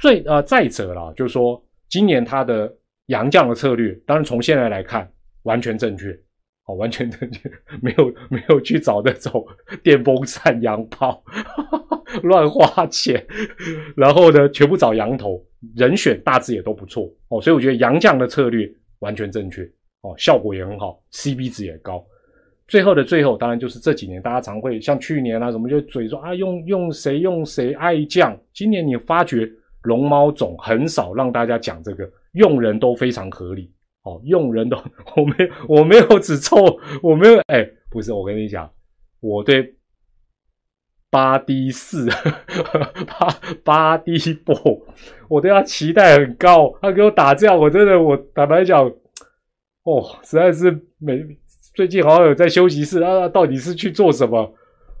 [0.00, 2.72] 最呃再者啦，就是说今年他的
[3.06, 5.10] 洋将的策略，当然从现在来看
[5.42, 6.12] 完全正确，
[6.66, 7.50] 哦，完全正确，
[7.82, 9.46] 没有没有去找那种
[9.82, 11.22] 电风扇洋炮，
[12.22, 13.26] 乱花钱，
[13.96, 15.44] 然后呢，全部找羊头
[15.76, 18.70] 人选，大致也都不错哦，所以我觉得洋将的策略
[19.00, 19.62] 完全正确
[20.02, 22.04] 哦，效果也很好，CP 值也高。
[22.70, 28.38] 最后的最后，当然就是这几年大家常会像去年啊，什么就嘴说啊，用用谁用谁爱将。
[28.54, 29.50] 今年你发觉
[29.82, 33.72] 龙猫总很少让大家讲这个，用人都非常合理
[34.04, 34.76] 哦，用人都
[35.16, 36.56] 我没我没有只凑，
[37.02, 38.70] 我没有哎，不是我跟你讲，
[39.18, 39.74] 我对
[41.10, 42.08] 八 D 四
[43.04, 44.54] 八八 D 八
[45.28, 48.88] 我对他期待很高，他给我打这样，我真的我坦白讲，
[49.82, 51.20] 哦，实在是没。
[51.80, 54.54] 最近好像有在休息室啊，到底是去做什么？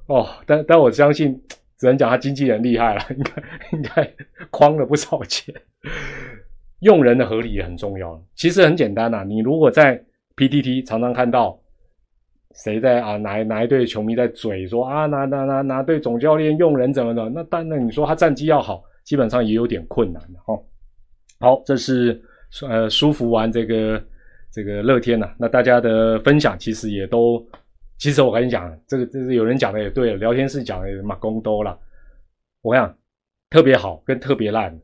[0.06, 1.38] 哦，但但我相信，
[1.76, 4.14] 只能讲他经纪人厉害了， 应该应该
[4.50, 5.54] 诓了不少钱。
[6.78, 8.18] 用人的合理也很重要。
[8.34, 10.02] 其实很简单呐，你如果在
[10.36, 11.60] PTT 常常看到
[12.54, 20.58] 谁在啊哪哪一队球迷在嘴说啊哪哪哪哪队总教练用人怎么的，那当然你说他战绩要好，基本上也有点困难的哦。
[21.40, 22.18] 好，这是
[22.66, 24.02] 呃舒服完这个。
[24.52, 27.40] 这个乐天呐，那大家的分享其实也都，
[27.98, 31.78] 其实我跟你讲，这个这是有人讲的也对了，聊天室讲的马公多了。
[32.62, 32.92] 我讲
[33.48, 34.76] 特别好跟特别烂，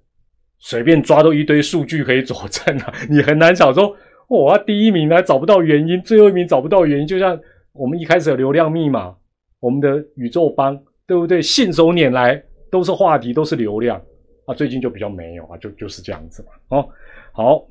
[0.59, 3.97] 随便抓都一堆数据可以佐证啊， 你很难想说，
[4.29, 7.39] 哇，第一名还找不到原因，最后一名找不到原因，就像
[7.73, 9.15] 我们一开始的流量密码，
[9.59, 11.43] 我们的宇宙帮，对不对？
[11.43, 14.01] 信手拈来都是话题，都是流量
[14.47, 16.79] 啊，最近就比较没有啊，就就是这样子嘛。
[16.79, 16.89] 哦，
[17.33, 17.67] 好。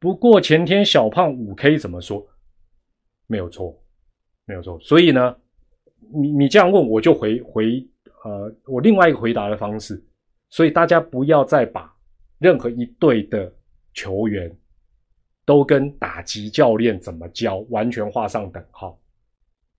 [0.00, 2.24] 不过前天小胖五 K 怎么说？
[3.26, 3.76] 没有错，
[4.44, 4.78] 没有错。
[4.80, 5.36] 所以呢，
[6.14, 7.84] 你你这样问，我就回回
[8.24, 10.02] 呃，我另外一个回答的方式。
[10.50, 11.92] 所以大家不要再把
[12.38, 13.52] 任何一队的
[13.92, 14.50] 球员
[15.44, 18.98] 都跟打击教练怎么教完全画上等号。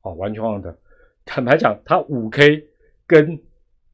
[0.01, 0.77] 哦，完全画上等。
[1.23, 2.62] 坦白讲，他五 K
[3.08, 3.32] 跟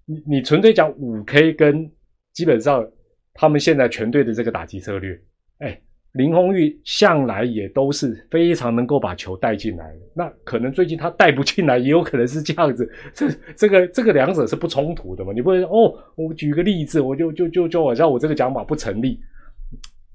[0.05, 1.89] 你你纯粹讲五 K 跟
[2.33, 2.85] 基本上
[3.33, 5.21] 他们现在全队的这个打击策略，
[5.59, 5.79] 哎。
[6.15, 12.89] 林红玉向来也都是非常能够把球带进来的，那可能最近他带不进来，也有可能是这样子。
[13.13, 15.33] 这这个这个两者是不冲突的嘛？
[15.33, 15.93] 你不会哦？
[16.15, 19.19] 我举个例子，我就就就就好像我这个讲法不成立，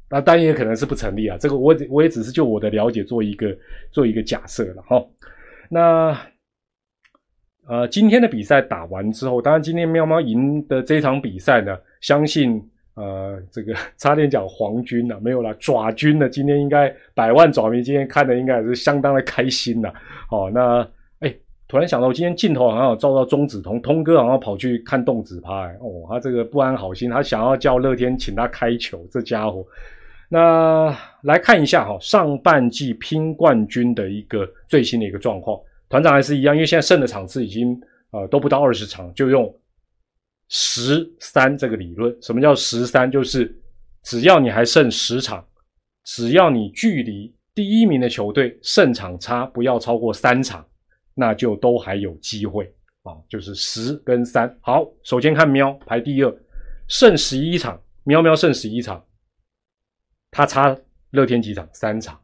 [0.09, 1.37] 那当然也可能是不成立啊。
[1.39, 3.55] 这个我我也只是就我的了解做一个
[3.91, 5.07] 做一个假设了哈。
[5.69, 6.19] 那
[7.69, 12.67] 呃，今天的比赛打完之后，当然今天喵猫赢的这场比赛呢，相信。
[12.95, 16.29] 呃，这个差点讲皇军了，没有了爪军了。
[16.29, 19.95] 今天应该百万爪迷今天看的应该也是相当的开心了。
[20.31, 20.87] 哦，那
[21.21, 21.35] 哎，
[21.67, 25.69] 突然想到，我今天镜头好像有照到钟子通，通哥好像跑去看动子趴。
[25.75, 29.65] 哦，他这个不安好心，他想要叫乐天请他开球，这家伙。
[30.29, 39.51] 那来看一下哈，上半季拼冠军的一个最新的一个状况，团长还是一样，因为现在剩的场次已经呃都不到二十场，就用。
[40.51, 43.11] 十三这个理论，什么叫十三？
[43.11, 43.57] 就是
[44.03, 45.47] 只要你还剩十场，
[46.05, 50.67] 只要你距离第一名的球队胜场差不要超过三场，
[51.15, 52.65] 那就都还有机会
[53.05, 53.15] 啊。
[53.29, 54.53] 就是十跟三。
[54.61, 56.37] 好，首先看喵排第二，
[56.89, 59.05] 胜十一场，喵喵胜十一场，
[60.33, 60.77] 他差
[61.13, 61.69] 乐天几场？
[61.73, 62.21] 三场，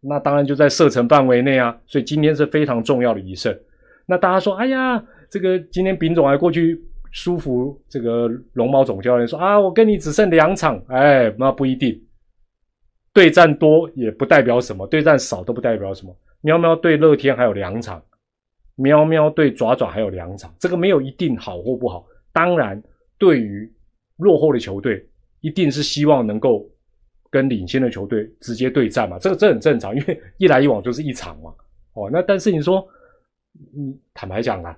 [0.00, 1.78] 那当然就在射程范围内啊。
[1.86, 3.54] 所以今天是非常重要的一胜。
[4.06, 5.04] 那大家说，哎呀。
[5.32, 6.78] 这个今天丙总还过去
[7.12, 12.02] 舒服这个龙猫总教练说啊，我跟你只剩两场，哎，那不一定，
[13.12, 16.16] 对战多也不代表什么，对战少都不代表什么。
[16.40, 18.02] 喵喵对乐天还有两场，
[18.74, 22.04] 喵喵对爪爪还有两场，这个没有一定好或不好。
[22.32, 22.82] 当然，
[23.18, 23.70] 对于
[24.16, 25.06] 落后的球队，
[25.40, 26.66] 一定是希望能够
[27.30, 31.52] 跟领先的球队直接对战嘛，这个这很正常，因为一来一往就是一场嘛。
[31.92, 32.88] 哦，那但是你说，
[33.74, 34.76] 你坦白讲啊，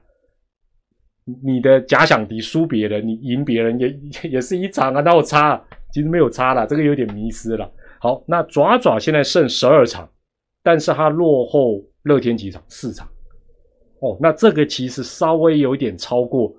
[1.42, 5.62] 你的假想敌输别人，你赢别人也 也是一场啊，那有差？
[5.92, 7.70] 其实没有差了，这个有点迷失了。
[8.00, 10.06] 好，那爪爪现在剩十二场，
[10.62, 12.62] 但是他落后乐天几场？
[12.68, 13.08] 四场。
[14.00, 16.54] 哦，那这个其实稍微有点超过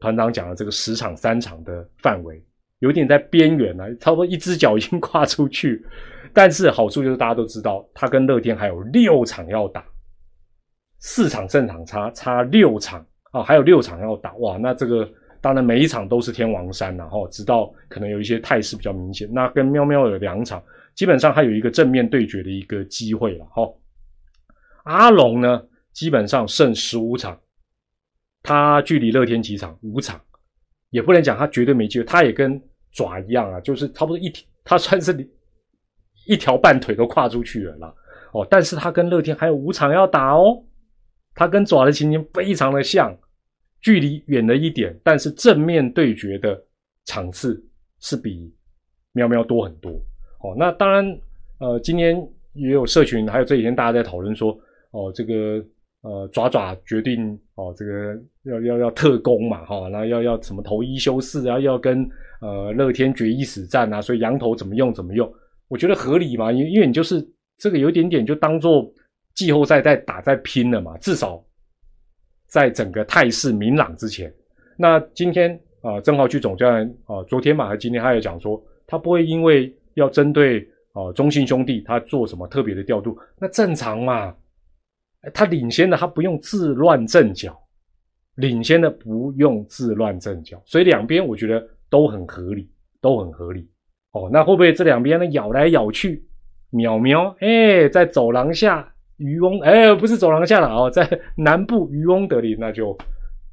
[0.00, 2.42] 团长讲的这个十场三场的范围，
[2.78, 5.84] 有点在边缘了，差不多一只脚已经跨出去。
[6.32, 9.84] 但是好处就是大家都知道，他跟乐天还有六场要打，
[11.00, 14.56] 四场胜场差差六场啊，还有六场要打哇！
[14.56, 15.08] 那这个
[15.40, 19.28] 当然每一场都是天王山然后直到可能有一些态势比较明显。
[19.32, 20.62] 那跟喵喵有两场，
[20.94, 23.68] 基本上还有一个正面对决的一个机会了哈。
[24.84, 25.60] 阿龙呢，
[25.92, 27.36] 基本上胜十五场，
[28.42, 29.76] 他距离乐天几场？
[29.82, 30.20] 五场，
[30.90, 34.32] 也不能讲他绝对没机会，他也跟爪一样啊，就是差不多一，
[34.64, 35.28] 他算是。
[36.26, 37.94] 一条半腿都跨出去了啦，
[38.32, 40.64] 哦，但是他跟乐天还有五场要打哦，
[41.34, 43.14] 他跟爪的情形非常的像，
[43.84, 46.58] 距离远了一点，但是正面对决的
[47.04, 47.62] 场次
[48.00, 48.50] 是比
[49.12, 49.90] 喵喵多很多
[50.40, 50.56] 哦。
[50.56, 51.04] 那当然，
[51.60, 52.16] 呃，今天
[52.54, 54.58] 也有社群，还有这几天大家在讨论说，
[54.92, 55.62] 哦，这个
[56.00, 62.08] 呃爪爪决定哦，这个要要要特攻嘛，哈，那要要什么投一休四啊，要跟
[62.40, 65.30] 呃乐天决一死战啊，所以羊头怎么用怎么用。
[65.68, 67.22] 我觉得合理嘛，因因为你就是
[67.58, 68.90] 这个有一点点就当做
[69.34, 71.44] 季后赛在打在拼了嘛，至少
[72.54, 74.32] 在整个态势明朗之前。
[74.76, 80.60] 那今天啊，郑浩去总教练啊，昨天嘛还今天他也讲说，他不会因为要针对
[80.92, 84.32] 啊中信兄弟他做什么特别的调度，那正常嘛。
[85.32, 87.60] 他领先的他不用自乱阵脚，
[88.36, 93.68] 领先的不用自乱阵脚，所以两边我觉得都很合理，都很合理。
[94.12, 96.24] 哦，那会不会这两边呢咬来咬去，
[96.70, 97.34] 喵喵？
[97.40, 102.96] 哎，在走廊下渔翁，哎，不是走廊下了哦，在南部渔翁得利，那就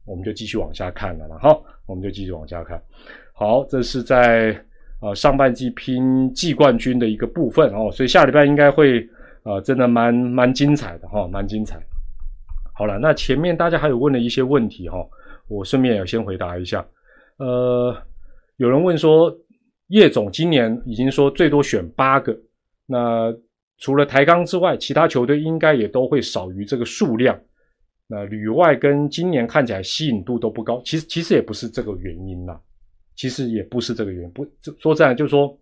[0.06, 2.82] 我们就继续往下看了了哈，我们就继续往下看。
[3.34, 4.56] 好，这是在
[5.02, 9.08] 呃上半季拼季冠军的一个部分哦，所以下礼拜应该会
[9.43, 11.80] 呃真的蛮蛮精彩的哈，蛮精彩。
[12.74, 14.97] 好了，那前面大家还有问了一些问题哈，
[15.47, 16.86] 我顺便也先回答一下。
[17.38, 17.95] 呃，
[18.58, 19.36] 有人问说。
[19.88, 22.34] 叶总今年已经说最多选八个，
[22.86, 23.30] 那
[23.82, 27.38] 除了台钢之外，其他球队应该也都会少于这个数量。
[28.08, 32.62] 那旅外跟今年看起来吸引度都不高，其实其实也不是这个原因啦，
[33.15, 34.32] 其实也不是这个原因。
[34.32, 34.48] 不
[34.80, 35.58] 说这样，就是说，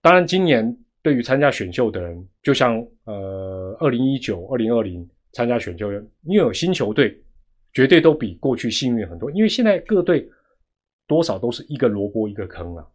[0.00, 5.90] 当然今年对于参加选秀的人，就像呃二零一九、二零二零参加选秀，
[6.22, 7.20] 因为有新球队，
[7.72, 9.30] 绝对都比过去幸运很多。
[9.32, 10.28] 因为现在各队
[11.08, 12.86] 多少都是一个萝卜一个坑啊。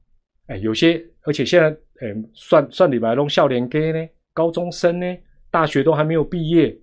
[0.46, 1.70] 哎，有些，而且现在，
[2.02, 5.06] 哎，算算李白龙笑脸给呢，高中生呢，
[5.52, 6.78] 大学都还没有毕业，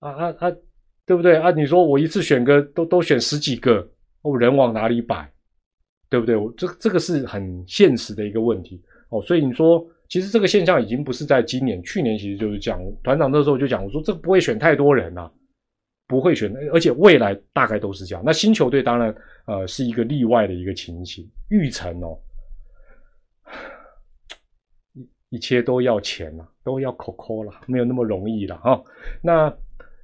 [0.00, 0.52] 啊啊啊，
[1.06, 1.50] 对不对啊？
[1.50, 3.88] 你说我一次选个都都选十几个，
[4.22, 5.30] 哦，人往哪里摆，
[6.08, 6.36] 对不对？
[6.36, 9.22] 我这这个是很现实的一个问题哦。
[9.22, 15.30] 所以你说，其实这个现象已经不是在今年，去年其实就是讲团长那时候就讲，我说这不会选太多人啊，
[16.08, 18.22] 不会选，而且未来大概都是这样。
[18.24, 19.14] 那新球队当然，
[19.46, 22.18] 呃，是一个例外的一个情形，玉成哦。
[25.30, 28.82] 一切都要钱了，都要扣扣了，没有那么容易了哈。
[29.22, 29.52] 那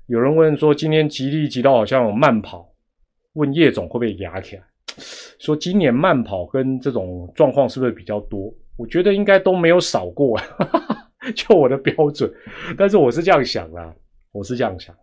[0.07, 2.73] 有人问说，今天吉利吉到好像有慢跑，
[3.35, 4.63] 问叶总会不会压起来？
[5.39, 8.53] 说今年慢跑跟这种状况是不是比较多？
[8.77, 10.39] 我觉得应该都没有少过，
[11.35, 12.33] 就我的标准。
[12.77, 13.95] 但是我是这样想的，
[14.33, 15.03] 我是这样想的，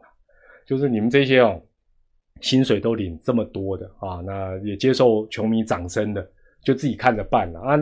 [0.65, 1.61] 就是你们这些哦，
[2.41, 6.27] 薪水都领这么多的啊，那也接受球迷掌声的，
[6.63, 7.77] 就自己看着办了啊。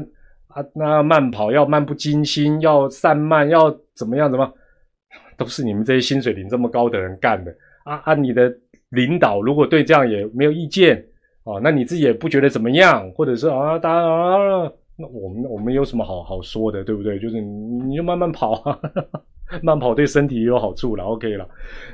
[0.54, 4.30] 啊，那慢跑要漫不经心，要散漫，要怎么样？
[4.30, 4.52] 怎么
[5.38, 7.54] 都是你们这些薪水领这么高的人干的
[7.86, 8.02] 啊？
[8.06, 8.54] 啊，你的
[8.90, 11.04] 领导如果对这样也没有意见
[11.44, 13.10] 啊，那你自己也不觉得怎么样？
[13.12, 17.18] 或者是啊，大家啊，那我们我们有什么好好说的，对不对？
[17.20, 18.80] 就是你你就慢慢跑啊，
[19.64, 21.48] 慢跑对身体也有好处了，OK 了。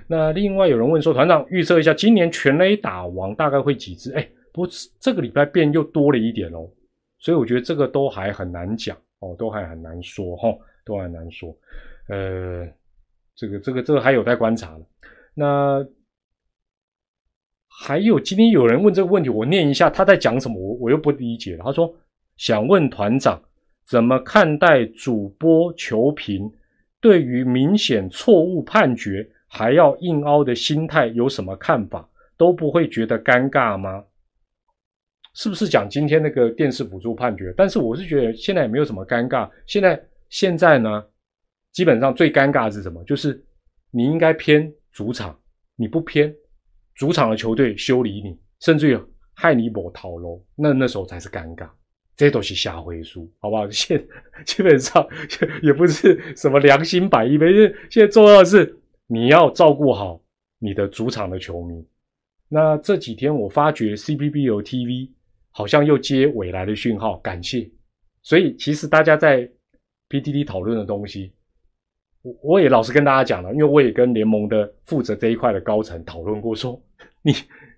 [0.05, 4.11] 那另外有人问说，团长预测一下，今年全垒打王大概会几支？
[4.13, 6.67] 哎，不过这个礼拜变又多了一点哦。
[7.19, 10.47] 所以我觉得这个都还很难讲哦，都还很难说哈，
[10.85, 11.55] 都很难说。
[12.07, 12.67] 呃，
[13.35, 14.85] 这个这个这个还有待观察了。
[15.33, 15.85] 那
[17.67, 21.63] 还有今天有人问这个问题，我念一下他在讲什么，我我又不理解了。
[21.63, 21.93] 他说
[22.37, 23.41] 想问团长
[23.85, 26.51] 怎么看待主播求评
[26.99, 32.07] 对于明显错误判决还要硬凹的心态有什么看法？
[32.37, 34.01] 都不会觉得尴尬吗？
[35.33, 37.53] 是不是讲今天那个电视辅助判决？
[37.55, 39.49] 但是我是觉得现在也没有什么尴尬。
[39.67, 41.03] 现在现在呢，
[41.71, 43.03] 基本上最尴尬的是什么？
[43.03, 43.41] 就是
[43.91, 45.37] 你应该偏主场，
[45.75, 46.33] 你不偏。
[46.95, 48.99] 主场的球队修理你，甚至于
[49.33, 51.69] 害你某逃楼，那那时候才是尴尬。
[52.17, 53.67] 这都是下回书，好不好？
[53.71, 54.05] 现
[54.45, 55.07] 基本上
[55.61, 57.53] 也不是什么良心百亿倍，
[57.89, 58.77] 现在重要的是
[59.07, 60.21] 你要照顾好
[60.57, 61.87] 你的主场的球迷。
[62.49, 65.09] 那这几天我发觉 CBBO TV
[65.59, 67.69] 好像又接未来的讯号，感谢。
[68.21, 69.45] 所以其实大家在
[70.09, 71.33] PTT 讨论的东西。
[72.21, 76.81] 我我也老实跟大家讲了，因为我也跟联盟的负责这一块的高层讨论过，说
[77.23, 77.33] 你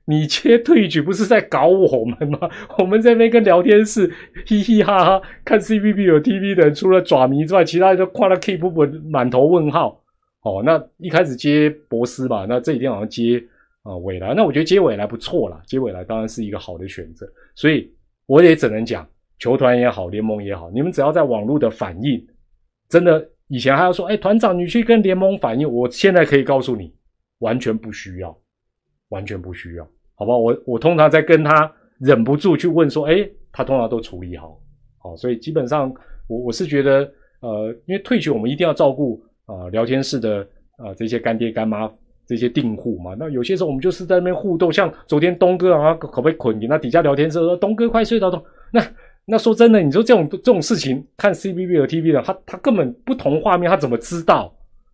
[0.06, 2.48] 你切退局不是在搞我们吗？
[2.78, 4.14] 我们这边跟聊天室
[4.46, 10.04] 嘻嘻哈哈看 CBB 有 TV 的人，除了爪迷之外，其他人都夸了 Keep 不满头问号。
[10.44, 13.44] 哦，那一开始接博斯吧，那这几天好像接
[13.82, 17.28] 啊未来，那我觉得接未来不错啦，接未来当然是一个好的选择。
[17.56, 17.92] 所以
[18.26, 19.08] 我也只能讲，
[19.40, 22.26] 球团也好，联盟也好，你们只要在网络的反应
[22.90, 23.30] 真的。
[23.54, 25.70] 以前还要说，哎，团长，你去跟联盟反应。
[25.70, 26.96] 我现在可以告诉你，
[27.40, 28.34] 完全不需要，
[29.10, 29.86] 完全不需要，
[30.16, 30.38] 好吧？
[30.38, 34.58] 我我通常在跟他忍不住去问说，哎，他通常都处理好，
[35.00, 35.94] 好，所以基本上
[36.28, 37.00] 我我是觉得，
[37.42, 40.48] 呃，因为退群我们一定要照顾啊聊天室的
[40.78, 41.92] 啊这些干爹干妈
[42.32, 43.14] 这些订户嘛。
[43.20, 46.66] 那有些时候我们就是在那边互动，像昨天东哥啊，可不可以捆你？
[46.68, 48.82] 那底下聊天室说，东哥快睡着了，那。
[49.24, 54.52] 那说真的，你说这种 这种事情，看 C B B 和 T V 的，他他根本不同画面，他怎么知道？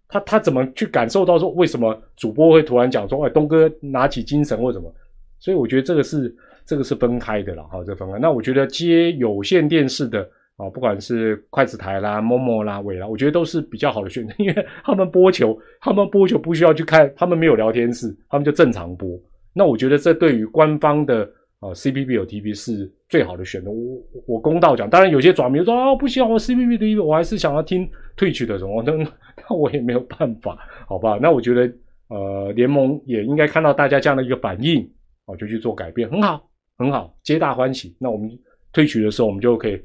[0.09, 4.93] 他他怎么去感受到说为什么主播会突然讲说，哎，东哥拿起精神或什么？
[5.39, 6.35] 所以我觉得这个是
[6.65, 8.19] 这个是分开的了，哈，这分开。
[8.19, 19.09] 那我觉得接有线电视的啊，不管是筷子台啦、摸摸啦、伟啦，我觉得都是比较好的选择，因为 他们播球，他们播球不需要去看，他们没有聊天室，他们就正常播。
[19.53, 21.29] 那我觉得这对于官方的。
[21.59, 23.71] 啊，C P B 有 T V 是最好的选择。
[23.71, 28.93] 我我公道讲，当然有些转迷说啊，不需要我 C P B T V，我还是想要听退去的什么，那
[29.49, 30.55] 那我也没有办法，
[30.87, 31.17] 好吧？
[31.19, 31.61] 那我觉得
[32.09, 34.87] 呃，联盟也应该看到大家这样的一个反应，
[35.25, 36.47] 哦，就去做改变，很好，
[36.77, 37.97] 很好，皆大欢喜。
[37.99, 38.29] 那我们
[38.71, 39.81] 退取的时候，我们就可以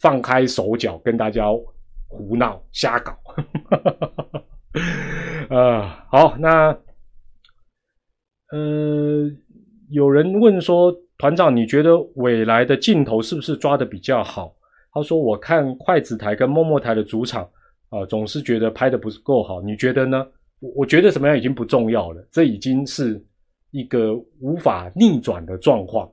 [0.00, 1.44] 放开手脚跟大家
[2.08, 3.12] 胡闹瞎搞。
[5.48, 6.76] 啊， 好，那
[8.52, 9.30] 呃。
[9.92, 14.54] 有人问说：“团长，你觉得未来的镜头是不是抓的比较好？”
[14.94, 17.42] 他说：“我看筷子台跟默默台的主场
[17.88, 19.60] 啊，总是觉得拍的不是够好。
[19.60, 20.24] 你觉得呢？”
[20.62, 23.20] 我我觉得怎么样已经不重要了，这已经是
[23.72, 26.08] 一个无法逆转的状况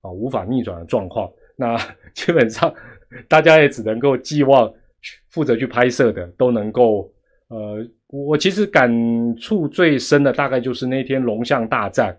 [0.00, 1.30] 啊，无法逆转的状况。
[1.54, 1.78] 那
[2.14, 2.74] 基本上
[3.28, 4.72] 大家也只能够寄望
[5.28, 7.12] 负责去拍摄的都能够。
[7.48, 8.90] 呃，我其实感
[9.36, 12.16] 触最深的大概就是那天龙象大战。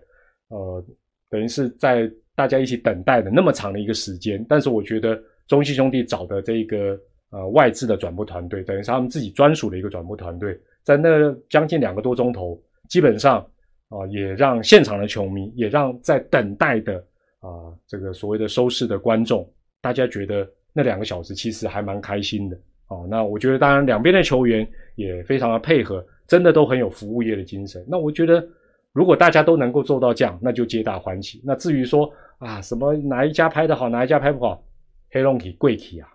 [0.48, 0.84] 呃，
[1.28, 6.96] 等于是在大家一起等待的那么长的一个时间，但是我觉得中信兄弟找的这个
[7.30, 13.44] 呃外资的转播团队，等于是他们自己专属的一个转播团队，在那将近两个多钟头，基本上
[13.88, 17.04] 啊也让现场的球迷，也让在等待的
[17.40, 22.58] 啊这个所谓的收视的观众，大家觉得那两个小时其实还蛮开心的
[22.88, 23.06] 哦。
[23.08, 27.82] 那我觉得当然两边的球员也非常的配合，真的都很有服务业的精神。
[27.88, 28.46] 那我觉得。
[28.94, 31.42] 如果大家都能够做到这样，那就皆大欢喜。
[31.44, 32.08] 那至于说
[32.38, 34.64] 啊，什么哪一家拍的好，哪一家拍不好，
[35.10, 36.08] 黑龙体贵体啊，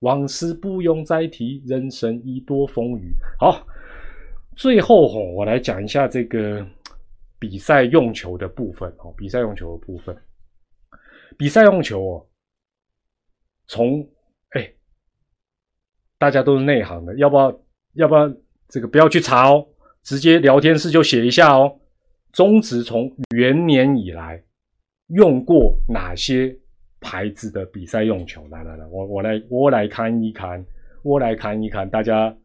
[0.00, 3.14] 往事不用再提，人生已多风雨。
[3.40, 3.66] 好，
[4.54, 6.62] 最后吼，我来讲一下这个
[7.38, 9.10] 比赛用球的部分哦。
[9.16, 10.14] 比赛用球的部分，
[11.38, 12.26] 比赛用球哦，
[13.68, 14.06] 从
[14.50, 14.74] 哎，
[16.18, 17.60] 大家都是内行的，要不要？
[17.94, 18.32] 要不要
[18.68, 19.66] 这个不要去查哦，
[20.04, 21.80] 直接聊天室就写一下哦。
[22.32, 24.40] 中职从元年以来
[25.08, 26.56] 用过哪些
[27.00, 28.46] 牌子的比赛用球？
[28.48, 30.64] 来来来，我我来我来看一看，
[31.02, 32.36] 我来看一看，大家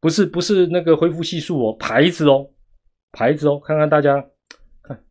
[0.00, 2.50] 不是不是那个恢复系数哦，牌子哦，
[3.12, 4.22] 牌子哦，看看大家
[4.82, 5.02] 看，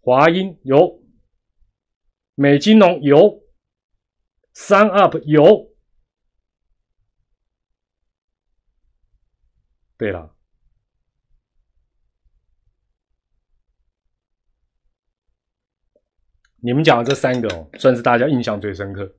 [0.00, 1.02] 华英有，
[2.38, 3.42] 美金龙有，
[4.52, 5.70] 三 up 有，
[9.96, 10.34] 对了。
[16.60, 19.10] 你们讲的这三个哦，算是大家印象最深刻。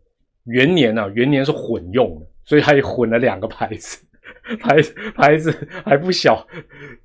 [0.43, 4.05] 元年啊，元年是混用的，所以还混了两个牌子。
[4.61, 4.75] 牌
[5.15, 5.51] 牌子
[5.83, 6.47] 还不小，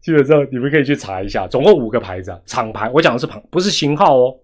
[0.03, 2.91] 基本上你们可以去查一下，总共五个牌子啊，厂牌。
[2.91, 4.39] 我讲的是旁，不是型号哦，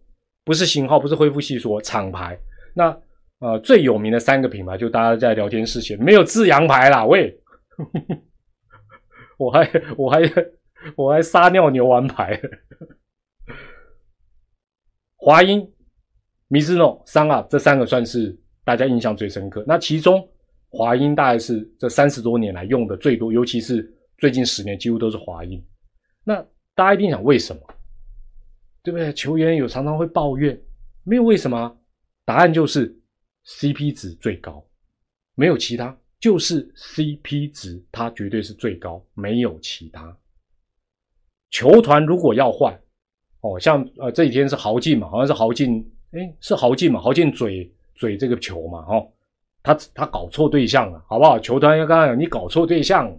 [0.48, 2.40] 不是型号，不是恢复系数，厂牌。
[2.74, 2.98] 那
[3.40, 7.38] 呃最有名的三个品牌，就大家在聊天室写，没有字阳牌啦，喂，
[9.36, 10.22] 我还我还
[10.96, 12.40] 我还撒尿牛丸牌，
[15.16, 15.70] 华英、
[16.48, 18.34] 米兹诺、三啊，这三个算是
[18.64, 19.62] 大家印象最深刻。
[19.66, 20.26] 那其中。
[20.70, 25.58] 华英大概是这三十多年来用的最多，尤其是最近十年几乎都是华英。
[26.24, 27.62] 那大家一定想为什么？
[28.82, 29.12] 对不对？
[29.12, 30.58] 球员有常常会抱怨，
[31.04, 31.76] 没有为什么？
[32.24, 32.94] 答案就是
[33.46, 34.64] CP 值最高，
[35.34, 40.16] 没有其他，就是 CP 值它绝对是最高，没有其他。
[41.50, 42.78] 球团如果要换，
[43.40, 47.00] 哦，像呃这几天是豪进嘛，好像是豪进，哎，是豪进嘛？
[47.00, 49.10] 豪进嘴嘴这个球嘛，哦。
[49.60, 51.38] 他他搞错对象了，好不好？
[51.38, 53.10] 球团要刚刚讲，你搞错对象。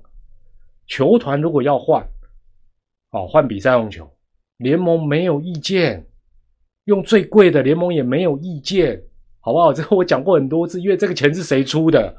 [0.88, 2.04] 球团如果要换，
[3.12, 4.12] 哦，换比赛用球，
[4.60, 6.06] 联盟没有意见，
[6.86, 9.02] 用最贵的，联盟也没有意见，
[9.42, 9.72] 好不好？
[9.74, 12.16] 这个我讲过很多次，因为这个钱是谁出的？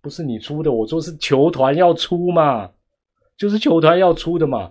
[0.00, 2.70] 不是你出的，我说是球团要出嘛，
[3.36, 4.70] 就是球团要出的嘛，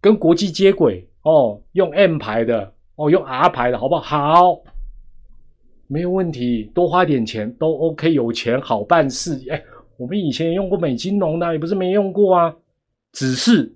[0.00, 4.02] 跟国际接轨哦，用 M 牌的哦，用 R 牌的好不好？
[4.54, 4.62] 好。
[5.88, 9.38] 没有问题，多花点钱都 OK，有钱好办事。
[9.50, 9.62] 哎，
[9.98, 12.56] 我们以前也用过美金龙的，也不是没用过啊。
[13.12, 13.70] 只是，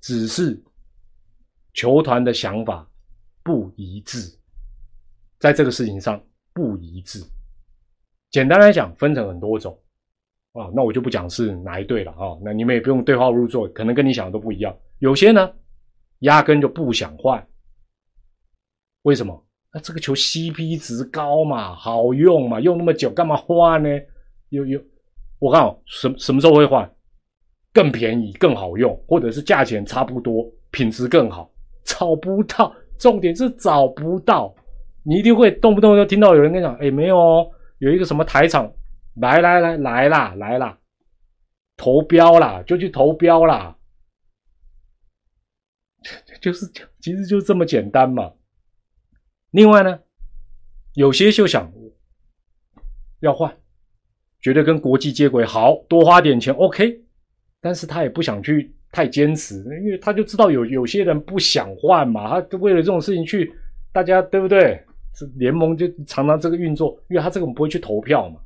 [0.00, 0.62] 只是
[1.74, 2.88] 球团的想法
[3.42, 4.30] 不一致，
[5.38, 6.22] 在这个事情上
[6.52, 7.22] 不一致。
[8.30, 9.78] 简单来讲，分成很多种
[10.52, 10.70] 啊。
[10.74, 12.38] 那我就不讲是哪一队了啊。
[12.42, 14.76] 那你们也不用对号入座，可能跟你想的都不一样。
[14.98, 15.50] 有些呢，
[16.20, 17.46] 压根就不想换，
[19.02, 19.46] 为什么？
[19.72, 23.88] 那这个球 CP 值高嘛，好用嘛，用那么久干嘛换呢？
[24.48, 24.82] 有有，
[25.38, 26.90] 我看什什么时候会换？
[27.78, 31.48] 更便宜、更好用，或者是价钱差不多、品质更好，
[31.84, 32.74] 找不到。
[32.98, 34.52] 重点是找不到，
[35.04, 37.48] 你一定会动不动就听到有人跟你讲：“哎，没有哦，
[37.78, 38.68] 有一个什么台场，
[39.20, 40.76] 来来来来啦，来啦，
[41.76, 43.76] 投标啦，就去投标啦。
[46.42, 46.66] ”就是
[47.00, 48.32] 其实就这么简单嘛。
[49.52, 50.00] 另外呢，
[50.94, 51.72] 有些就想
[53.20, 53.56] 要换，
[54.40, 57.04] 觉得跟国际接轨好多花点钱 OK，
[57.60, 63.52] 但是他也不想去太坚持，因为他就知道有有些人不想换嘛，他为了这种事情去，
[63.92, 64.82] 大家对不对？
[65.14, 68.40] 这联盟就常常这个运作，因为他这个不会去投票嘛。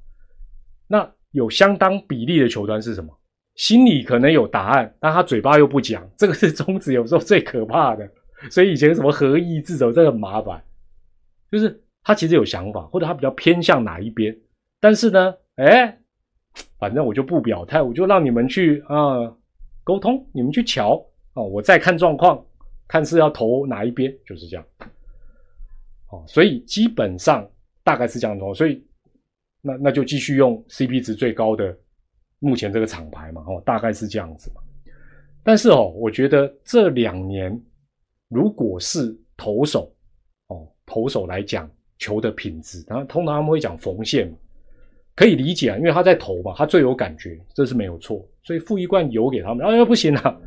[0.86, 3.12] 那有相当比例的球团是什么？
[3.56, 8.08] 心里可能有答案，但他嘴巴又不讲，这个是宗旨有时候最可怕的。
[8.50, 10.62] 所以以前什么合意自走，这个很麻烦。
[11.50, 14.34] 就是他其实有想法，或者他比较偏向哪一边，
[14.80, 15.98] 但是呢，哎，
[16.78, 19.34] 反正我就不表态，我就让你们去啊
[19.84, 22.44] 沟通，你们去瞧啊，我再看状况，
[22.86, 24.66] 看是要投哪一边，就是这样。
[26.10, 27.48] 哦，所以基本上
[27.82, 28.84] 大概是这样的，所以
[29.60, 31.76] 那那就继续用 CP 值最高的
[32.38, 34.60] 目前这个厂牌嘛，哦，大概是这样子嘛。
[35.42, 37.60] 但是哦，我觉得这两年
[38.28, 39.94] 如果是投手
[40.48, 40.68] 哦。
[40.84, 44.36] 投手来讲球的品质，他通常他们会讲缝线嘛，
[45.14, 48.26] 可以理解啊，因为他在投嘛，他最有感觉，这是没有错。
[48.42, 50.40] 所以付一罐油给他们，哎，不行啊，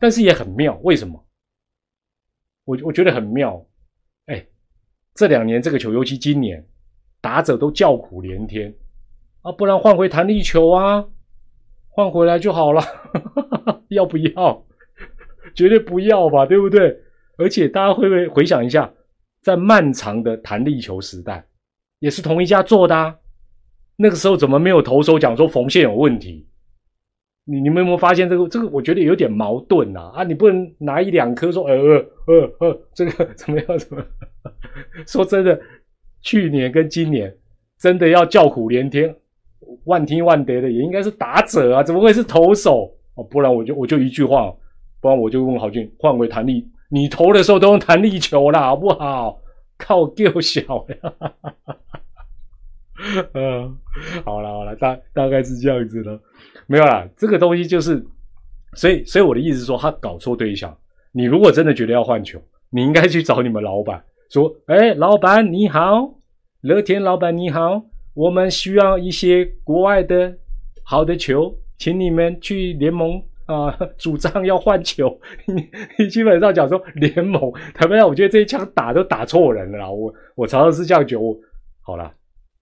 [0.00, 1.24] 但是也很妙，为什么？
[2.64, 3.64] 我我觉得很妙，
[4.26, 4.46] 哎，
[5.14, 6.64] 这两年这个球，尤其今年
[7.20, 8.74] 打者都叫苦连天
[9.42, 11.04] 啊，不然换回弹力球啊，
[11.88, 12.82] 换回来就好了，
[13.88, 14.64] 要不要？
[15.54, 17.00] 绝对不要吧，对不对？
[17.36, 18.92] 而且大家会不会回想一下？
[19.42, 21.44] 在漫长的弹力球时代，
[21.98, 23.14] 也是同一家做的啊。
[23.96, 26.46] 那个时候怎么没有投手讲说缝线有问题？
[27.46, 28.48] 你你们有没有发现这个？
[28.48, 30.12] 这个我觉得有点矛盾啊！
[30.14, 31.74] 啊，你不能拿一两颗说，呃
[32.26, 33.78] 呃呃，这个怎么样？
[33.78, 34.02] 怎么？
[35.06, 35.60] 说真的，
[36.22, 37.30] 去年跟今年
[37.78, 39.14] 真的要叫苦连天、
[39.84, 42.90] 万听万得的，也应该是打者啊，怎么会是投手？
[43.16, 44.50] 哦，不然我就我就一句话，
[45.02, 46.66] 不然我就问郝俊换回弹力。
[46.88, 49.38] 你投的时候都用弹力球啦，好不好？
[49.76, 51.12] 靠够小呀！
[53.34, 53.76] 嗯，
[54.24, 56.18] 好了好了，大大概是这样子的，
[56.66, 57.06] 没有啦。
[57.16, 58.04] 这个东西就是，
[58.74, 60.76] 所以所以我的意思是说，他搞错对象。
[61.12, 62.40] 你如果真的觉得要换球，
[62.70, 66.14] 你应该去找你们老板说：“哎，老板你好，
[66.62, 67.84] 乐天老板你好，
[68.14, 70.36] 我们需要一些国外的
[70.82, 79.92] 好的球，请你们去联盟。”啊， 主张要换球， 你你基本上讲说联盟，他们我觉得这一枪打都打错人了。
[79.92, 81.22] 我我常常是这样觉得。
[81.82, 82.10] 好了，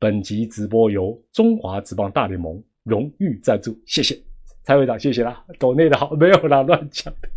[0.03, 4.21] 本集直播由中华职棒大联盟荣誉赞助，谢谢
[4.65, 5.45] 蔡会长，谢谢啦。
[5.61, 7.29] 抖内的好没有啦，乱讲的。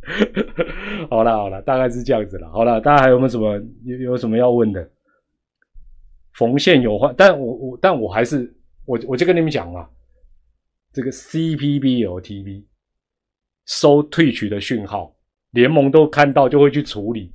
[1.07, 2.49] 好了好了，大概是这样子了。
[2.49, 4.89] 好了，大家还有没有什么有有什么要问的？
[6.33, 8.51] 缝线有换，但我我但我还是
[8.85, 9.87] 我我就跟你们讲嘛，
[10.91, 12.63] 这个 CPBLTV
[13.67, 15.15] 收退取的讯号，
[15.51, 17.31] 联盟都看到就会去处理。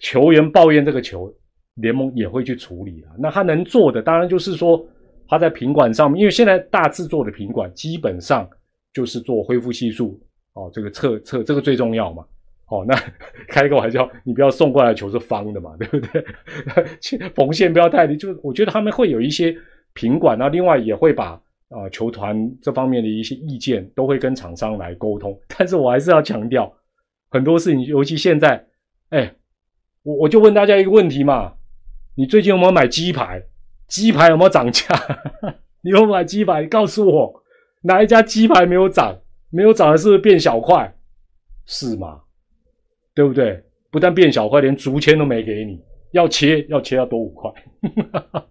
[0.00, 1.32] 球员抱怨这个球，
[1.80, 3.08] 联盟也会去处理了。
[3.18, 4.86] 那他能做的，当然就是说
[5.26, 8.48] 他在品管上面，因为现在大制作的品管基本上
[8.92, 10.20] 就是做恢复系数
[10.54, 12.24] 哦，这个测测这个最重要嘛。
[12.70, 12.94] 哦，那
[13.48, 16.22] 开个玩笑，你不要送过来球是方的嘛，对不对？
[17.34, 19.56] 缝线不要太，就我觉得他们会有一些
[19.94, 25.34] 品管，那另外也会把啊球团这方面的一些意见都会跟厂商来沟通。
[25.56, 26.70] 但是我还是要强调，
[27.30, 28.62] 很多事情，尤其现在，
[29.08, 29.34] 哎，
[30.02, 31.54] 我我就问大家一个问题嘛，
[32.18, 33.40] 你最近有没有买鸡排？
[33.86, 34.92] 鸡排有没有涨价？
[35.82, 36.66] 你有买鸡排？
[36.66, 37.42] 告诉我
[37.82, 39.16] 哪一家鸡排没有涨？
[39.50, 40.92] 没有涨的是不是变小块？
[41.64, 42.22] 是吗？
[43.14, 43.62] 对不对？
[43.92, 47.52] 不但变小块，连竹签都没给你，要切要切要多五块。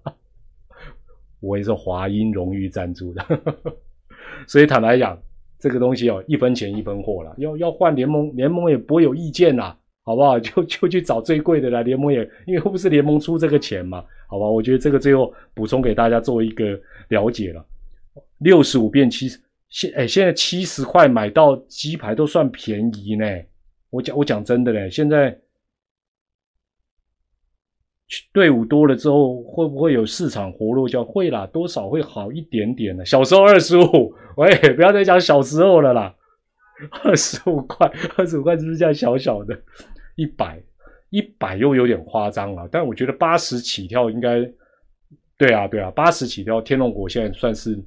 [1.41, 3.26] 我也是华英荣誉赞助的，
[4.47, 5.22] 所以坦白讲，
[5.59, 7.36] 这个东西哦，一分钱一分货了。
[7.38, 9.76] 要要换联盟，联盟也不会有意见呐，
[10.08, 10.39] 好不好？
[10.39, 14.47] 就就去找最贵的来，联盟也因为不是联盟出这个钱嘛，好吧？
[14.47, 16.80] 我觉得这个最后补充给大家做一个
[17.10, 17.66] 了解了。
[18.38, 19.38] 六十五变七十，
[19.68, 23.26] 现哎现在七十块买到鸡排都算便宜呢。
[23.89, 25.38] 我讲我讲真的嘞，现在
[28.32, 30.88] 队伍多了之后，会不会有市场活络？
[30.88, 33.03] 叫会啦，多少会好一点点呢。
[33.03, 36.16] 小时候二十五，喂，不要再讲小时候了啦，
[37.03, 39.53] 二十五块，二十五块是不是这样小小的？
[40.18, 40.61] 一百，
[41.11, 42.68] 一百又有点夸张了。
[42.70, 44.41] 但我觉得八十起跳应该，
[45.38, 47.80] 对啊，对啊，八十起跳，天龙国现在算是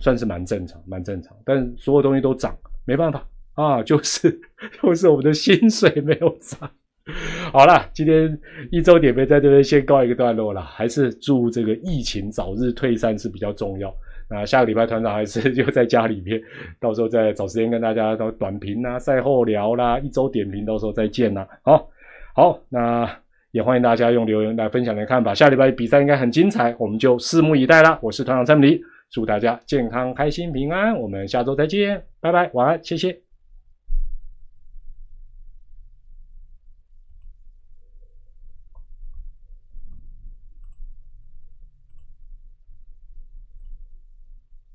[0.00, 1.36] 算是蛮正常，蛮正常。
[1.44, 2.56] 但所有东西都涨，
[2.86, 3.28] 没办法。
[3.54, 4.40] 啊，就是
[4.82, 6.70] 就是我们的薪水没有涨。
[7.52, 8.40] 好了，今天
[8.72, 13.94] 一周点评在这边先告一个段落了，还是祝这个疫情早日退散是比较重要。
[14.30, 16.40] 那下个礼拜团长还是 就在家里面，
[16.80, 21.46] 到时候再找时间跟大家到短评啊、赛后聊啦、一周点评，到时候再见啦。
[21.62, 21.88] 好，
[22.34, 23.08] 好，那
[23.52, 25.34] 也欢迎大家用留言来分享你的看法。
[25.34, 27.98] 下礼拜比赛应该很精彩，我们就拭目以待啦。
[28.02, 30.96] 我是团长蔡明，祝大家健康、开心、平安。
[30.98, 33.23] 我们下周再见，拜拜，晚安，谢谢。